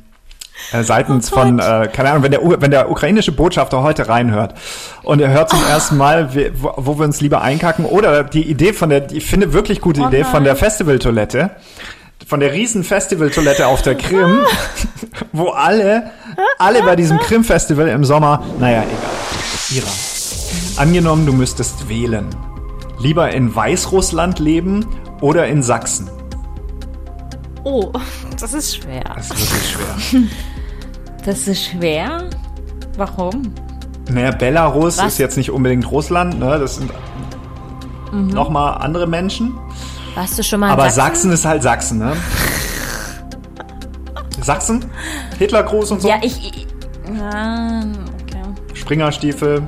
äh, 0.73 0.83
seitens 0.83 1.33
Oh 1.33 1.37
von, 1.37 1.59
äh, 1.59 1.89
keine 1.93 2.11
Ahnung, 2.11 2.23
wenn 2.23 2.31
der, 2.31 2.41
wenn 2.61 2.71
der 2.71 2.91
ukrainische 2.91 3.33
Botschafter 3.33 3.83
heute 3.83 4.09
reinhört 4.09 4.55
und 5.03 5.21
er 5.21 5.31
hört 5.31 5.51
zum 5.51 5.59
Oh. 5.67 5.71
ersten 5.71 5.97
Mal, 5.97 6.35
wie, 6.35 6.51
wo, 6.55 6.73
wo 6.77 6.99
wir 6.99 7.05
uns 7.05 7.21
lieber 7.21 7.43
einkacken 7.43 7.85
oder 7.85 8.25
die 8.25 8.43
Idee 8.49 8.73
von 8.73 8.89
der, 8.91 9.11
ich 9.13 9.27
finde 9.27 9.53
wirklich 9.53 9.81
gute 9.81 10.01
Oh 10.03 10.07
Idee 10.09 10.25
von 10.25 10.45
der 10.45 10.57
Festivaltoilette, 10.57 11.51
von 12.27 12.41
der 12.41 12.53
riesen 12.53 12.85
Festivaltoilette 12.85 13.67
auf 13.67 13.83
der 13.83 13.97
Krim, 13.97 14.39
wo 15.33 15.49
alle, 15.51 16.11
alle 16.59 16.83
bei 16.83 16.97
diesem 16.97 17.19
Krim-Festival 17.19 17.89
im 17.89 18.05
Sommer, 18.05 18.43
naja, 18.59 18.83
egal. 18.85 19.83
Ira. 19.85 19.91
Angenommen, 20.77 21.27
du 21.27 21.33
müsstest 21.33 21.89
wählen. 21.89 22.27
Lieber 22.99 23.31
in 23.33 23.55
Weißrussland 23.55 24.39
leben 24.39 24.87
oder 25.21 25.47
in 25.49 25.63
Sachsen? 25.63 26.09
Oh, 27.65 27.93
das 28.41 28.53
ist 28.55 28.77
schwer. 28.77 29.05
Das 29.17 29.31
ist 29.31 29.53
wirklich 29.53 29.71
schwer. 29.71 30.23
Das 31.25 31.49
ist 31.49 31.65
schwer. 31.65 32.29
Warum? 32.99 33.55
Naja, 34.11 34.31
Belarus 34.33 34.99
Was? 34.99 35.15
ist 35.15 35.19
jetzt 35.19 35.39
nicht 35.39 35.51
unbedingt 35.51 35.91
Russland, 35.91 36.39
ne? 36.39 36.59
Das 36.59 36.77
sind 36.77 36.93
nochmal 38.13 38.77
andere 38.83 39.07
Menschen. 39.07 39.55
Warst 40.15 40.39
du 40.39 40.43
schon 40.43 40.61
mal 40.61 40.71
Aber 40.71 40.91
Sachsen? 40.91 41.33
ist 41.33 41.45
halt 41.45 41.63
Sachsen, 41.63 41.99
ne? 41.99 42.13
Sachsen? 44.43 44.85
Hitlergruß 45.39 45.93
und 45.93 46.03
so? 46.03 46.09
Ja, 46.09 46.17
ich. 46.23 46.47
ich 46.47 46.67
okay. 47.07 48.43
Springerstiefel, 48.75 49.63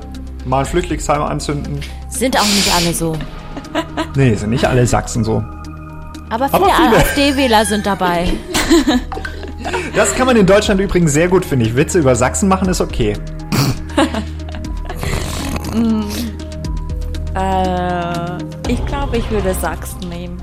mal 0.45 0.59
ein 0.59 0.65
Flüchtlingsheim 0.65 1.23
anzünden. 1.23 1.79
Sind 2.17 2.35
auch 2.35 2.45
nicht 2.45 2.73
alle 2.75 2.93
so. 2.95 3.15
Nee, 4.15 4.33
sind 4.33 4.49
nicht 4.49 4.65
alle 4.65 4.87
Sachsen 4.87 5.23
so. 5.23 5.43
Aber 6.29 6.49
viele, 6.49 6.65
viele. 6.65 6.97
AfD-Wähler 6.97 7.65
sind 7.65 7.85
dabei. 7.85 8.27
Das 9.95 10.15
kann 10.15 10.27
man 10.27 10.37
in 10.37 10.45
Deutschland 10.45 10.79
übrigens 10.79 11.11
sehr 11.11 11.27
gut, 11.27 11.43
finde 11.43 11.65
ich. 11.65 11.75
Witze 11.75 11.99
über 11.99 12.15
Sachsen 12.15 12.47
machen 12.47 12.69
ist 12.69 12.79
okay. 12.79 13.17
Äh, 17.35 18.37
ich 18.67 18.83
glaube, 18.87 19.17
ich 19.17 19.29
würde 19.29 19.53
Sachsen 19.53 20.09
nehmen. 20.09 20.41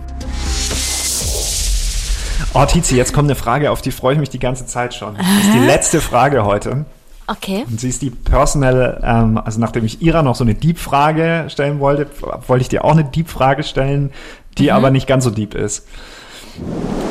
Oh, 2.53 2.65
Tizi, 2.67 2.97
jetzt 2.97 3.13
kommt 3.13 3.29
eine 3.29 3.35
Frage, 3.35 3.73
auf 3.73 3.83
die 3.83 3.91
freue 3.91 4.15
ich 4.15 4.21
mich 4.21 4.31
die 4.31 4.39
ganze 4.39 4.67
Zeit 4.67 4.95
schon. 4.95 5.17
Das 5.17 5.27
ist 5.27 5.55
die 5.55 5.67
letzte 5.67 6.01
Frage 6.01 6.45
heute. 6.45 6.85
Okay. 7.27 7.65
Und 7.69 7.81
sie 7.81 7.89
ist 7.89 8.03
die 8.03 8.11
personal, 8.11 9.01
ähm, 9.03 9.39
also 9.39 9.59
nachdem 9.59 9.85
ich 9.85 10.03
Ira 10.03 10.23
noch 10.23 10.35
so 10.35 10.45
eine 10.45 10.55
Deep-Frage 10.55 11.47
stellen 11.49 11.81
wollte, 11.81 12.07
wollte 12.47 12.63
ich 12.63 12.69
dir 12.69 12.85
auch 12.85 12.93
eine 12.93 13.05
Deep-Frage 13.05 13.63
stellen, 13.63 14.11
die 14.59 14.71
aber 14.71 14.91
nicht 14.91 15.07
ganz 15.07 15.25
so 15.25 15.31
deep 15.31 15.55
ist. 15.55 15.87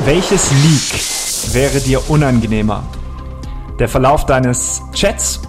Welches 0.04 0.50
Leak 0.50 1.54
wäre 1.54 1.80
dir 1.80 2.08
unangenehmer? 2.08 2.84
Der 3.78 3.88
Verlauf 3.88 4.24
deines 4.24 4.82
Chats 4.92 5.42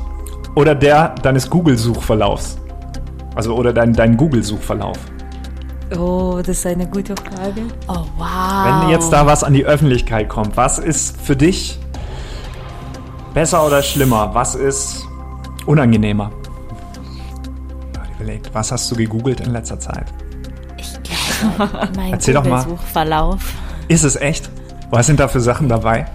oder 0.55 0.73
der 0.73 1.09
deines 1.21 1.49
Google-Suchverlaufs? 1.49 2.57
Also 3.35 3.55
oder 3.55 3.71
dein, 3.71 3.93
dein 3.93 4.17
Google-Suchverlauf? 4.17 4.97
Oh, 5.97 6.37
das 6.39 6.57
ist 6.57 6.65
eine 6.65 6.87
gute 6.87 7.15
Frage. 7.15 7.61
Oh, 7.87 8.05
wow. 8.17 8.81
Wenn 8.81 8.89
jetzt 8.89 9.11
da 9.11 9.27
was 9.27 9.43
an 9.43 9.53
die 9.53 9.65
Öffentlichkeit 9.65 10.27
kommt, 10.27 10.57
was 10.57 10.79
ist 10.79 11.21
für 11.21 11.35
dich 11.35 11.79
besser 13.35 13.67
oder 13.67 13.83
schlimmer? 13.83 14.33
Was 14.33 14.55
ist 14.55 15.07
unangenehmer? 15.67 16.31
Überlegt, 18.17 18.49
was 18.53 18.71
hast 18.71 18.89
du 18.89 18.95
gegoogelt 18.95 19.41
in 19.41 19.51
letzter 19.51 19.77
Zeit? 19.79 20.05
Ich 20.77 20.87
glaube, 21.03 21.89
mein 21.97 22.13
Erzähl 22.13 22.33
doch 22.33 22.45
mal. 22.45 22.63
Google-Suchverlauf. 22.63 23.53
Ist 23.89 24.03
es 24.03 24.15
echt? 24.15 24.49
Was 24.89 25.05
sind 25.07 25.19
da 25.19 25.27
für 25.27 25.41
Sachen 25.41 25.67
dabei? 25.67 26.05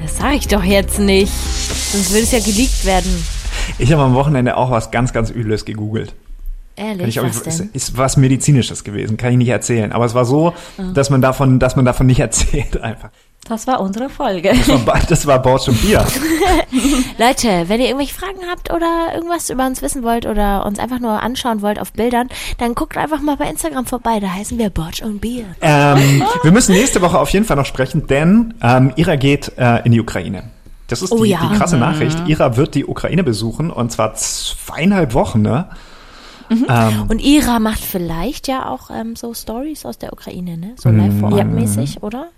Das 0.00 0.16
sage 0.16 0.36
ich 0.36 0.46
doch 0.46 0.62
jetzt 0.62 1.00
nicht. 1.00 1.32
Sonst 1.32 2.12
würde 2.12 2.22
es 2.22 2.30
ja 2.30 2.38
geleakt 2.38 2.84
werden. 2.84 3.24
Ich 3.78 3.92
habe 3.92 4.02
am 4.02 4.14
Wochenende 4.14 4.56
auch 4.56 4.70
was 4.70 4.92
ganz, 4.92 5.12
ganz 5.12 5.30
Übles 5.30 5.64
gegoogelt. 5.64 6.14
Ehrlich, 6.76 7.16
ich, 7.16 7.22
was 7.22 7.40
ist, 7.40 7.60
ist 7.74 7.96
was 7.96 8.16
Medizinisches 8.16 8.84
gewesen, 8.84 9.16
kann 9.16 9.32
ich 9.32 9.38
nicht 9.38 9.48
erzählen. 9.48 9.90
Aber 9.90 10.04
es 10.04 10.14
war 10.14 10.24
so, 10.24 10.54
dass 10.94 11.10
man 11.10 11.20
davon, 11.20 11.58
dass 11.58 11.74
man 11.74 11.84
davon 11.84 12.06
nicht 12.06 12.20
erzählt 12.20 12.80
einfach. 12.80 13.10
Das 13.48 13.66
war 13.66 13.80
unsere 13.80 14.10
Folge. 14.10 14.52
Das 14.66 14.86
war, 14.86 15.00
das 15.08 15.26
war 15.26 15.40
Bausch 15.40 15.68
und 15.68 15.80
Bier. 15.80 16.04
Leute, 17.18 17.68
wenn 17.68 17.80
ihr 17.80 17.86
irgendwelche 17.86 18.14
Fragen 18.14 18.40
habt 18.50 18.70
oder 18.70 19.14
irgendwas 19.14 19.48
über 19.48 19.66
uns 19.66 19.80
wissen 19.80 20.02
wollt 20.02 20.26
oder 20.26 20.66
uns 20.66 20.78
einfach 20.78 20.98
nur 20.98 21.22
anschauen 21.22 21.62
wollt 21.62 21.80
auf 21.80 21.92
Bildern, 21.92 22.28
dann 22.58 22.74
guckt 22.74 22.96
einfach 22.98 23.20
mal 23.20 23.36
bei 23.36 23.48
Instagram 23.48 23.86
vorbei. 23.86 24.20
Da 24.20 24.28
heißen 24.34 24.58
wir 24.58 24.68
Botch 24.68 25.02
und 25.02 25.20
Bier. 25.20 25.46
Ähm, 25.62 26.22
wir 26.42 26.52
müssen 26.52 26.72
nächste 26.72 27.00
Woche 27.00 27.18
auf 27.18 27.30
jeden 27.30 27.46
Fall 27.46 27.56
noch 27.56 27.66
sprechen, 27.66 28.06
denn 28.06 28.54
ähm, 28.62 28.92
Ira 28.96 29.16
geht 29.16 29.52
äh, 29.56 29.84
in 29.84 29.92
die 29.92 30.00
Ukraine. 30.00 30.44
Das 30.88 31.00
ist 31.02 31.12
Oh 31.12 31.22
die, 31.24 31.30
ja. 31.30 31.40
die 31.40 31.56
krasse 31.56 31.76
Nachricht. 31.78 32.18
Ira 32.26 32.56
wird 32.56 32.74
die 32.74 32.84
Ukraine 32.84 33.24
besuchen 33.24 33.70
und 33.70 33.92
zwar 33.92 34.14
zweieinhalb 34.14 35.14
Wochen, 35.14 35.42
ne? 35.42 35.68
Ähm, 36.50 37.04
Und 37.08 37.20
Ira 37.22 37.58
macht 37.58 37.80
vielleicht 37.80 38.48
ja 38.48 38.68
auch 38.68 38.90
ähm, 38.90 39.16
so 39.16 39.34
Stories 39.34 39.84
aus 39.86 39.98
der 39.98 40.12
Ukraine, 40.12 40.56
ne? 40.56 40.74
So 40.76 40.88
Mhm. 40.88 40.98
live 40.98 41.20
vor 41.20 41.32
Ort 41.32 41.46
mäßig, 41.52 42.02
oder? 42.02 42.28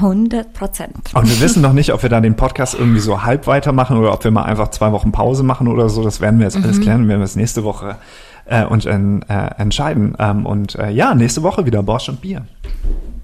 100 0.00 0.52
Prozent. 0.52 0.94
und 1.14 1.28
wir 1.28 1.40
wissen 1.40 1.62
noch 1.62 1.72
nicht, 1.72 1.92
ob 1.92 2.02
wir 2.02 2.10
da 2.10 2.20
den 2.20 2.36
Podcast 2.36 2.74
irgendwie 2.74 3.00
so 3.00 3.22
halb 3.22 3.46
weitermachen 3.46 3.96
oder 3.96 4.12
ob 4.12 4.22
wir 4.24 4.30
mal 4.30 4.42
einfach 4.42 4.68
zwei 4.70 4.92
Wochen 4.92 5.10
Pause 5.12 5.42
machen 5.42 5.68
oder 5.68 5.88
so. 5.88 6.02
Das 6.02 6.20
werden 6.20 6.38
wir 6.38 6.44
jetzt 6.46 6.58
Mhm. 6.58 6.64
alles 6.64 6.80
klären. 6.80 7.02
Wir 7.02 7.08
werden 7.10 7.20
das 7.22 7.36
nächste 7.36 7.64
Woche 7.64 7.96
äh, 8.48 8.62
en- 8.62 9.22
äh, 9.22 9.50
entscheiden. 9.58 10.14
Ähm, 10.18 10.44
und 10.46 10.74
äh, 10.76 10.90
ja, 10.90 11.14
nächste 11.14 11.42
Woche 11.42 11.66
wieder 11.66 11.82
Borsch 11.82 12.08
und 12.08 12.20
Bier. 12.20 12.46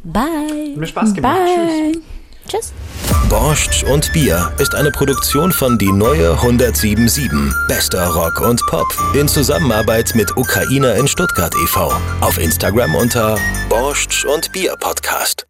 Bye. 0.05 0.23
Hat 0.71 0.77
mir 0.77 0.87
Spaß 0.87 1.15
gemacht. 1.15 1.37
Tschüss. 1.93 2.03
Tschüss. 2.53 2.73
Borscht 3.29 3.85
und 3.85 4.13
Bier 4.13 4.53
ist 4.59 4.75
eine 4.75 4.91
Produktion 4.91 5.53
von 5.53 5.79
Die 5.79 5.91
Neue 5.91 6.33
1077. 6.33 7.31
Bester 7.67 8.07
Rock 8.09 8.41
und 8.41 8.61
Pop. 8.67 8.87
In 9.15 9.27
Zusammenarbeit 9.27 10.15
mit 10.15 10.37
Ukrainer 10.37 10.95
in 10.97 11.09
Stuttgart 11.09 11.55
e.V. 11.65 11.91
Auf 12.21 12.39
Instagram 12.39 12.95
unter 12.95 13.39
Borscht 13.71 14.27
und 14.27 14.53
Bier 14.53 14.77
Podcast. 14.77 15.47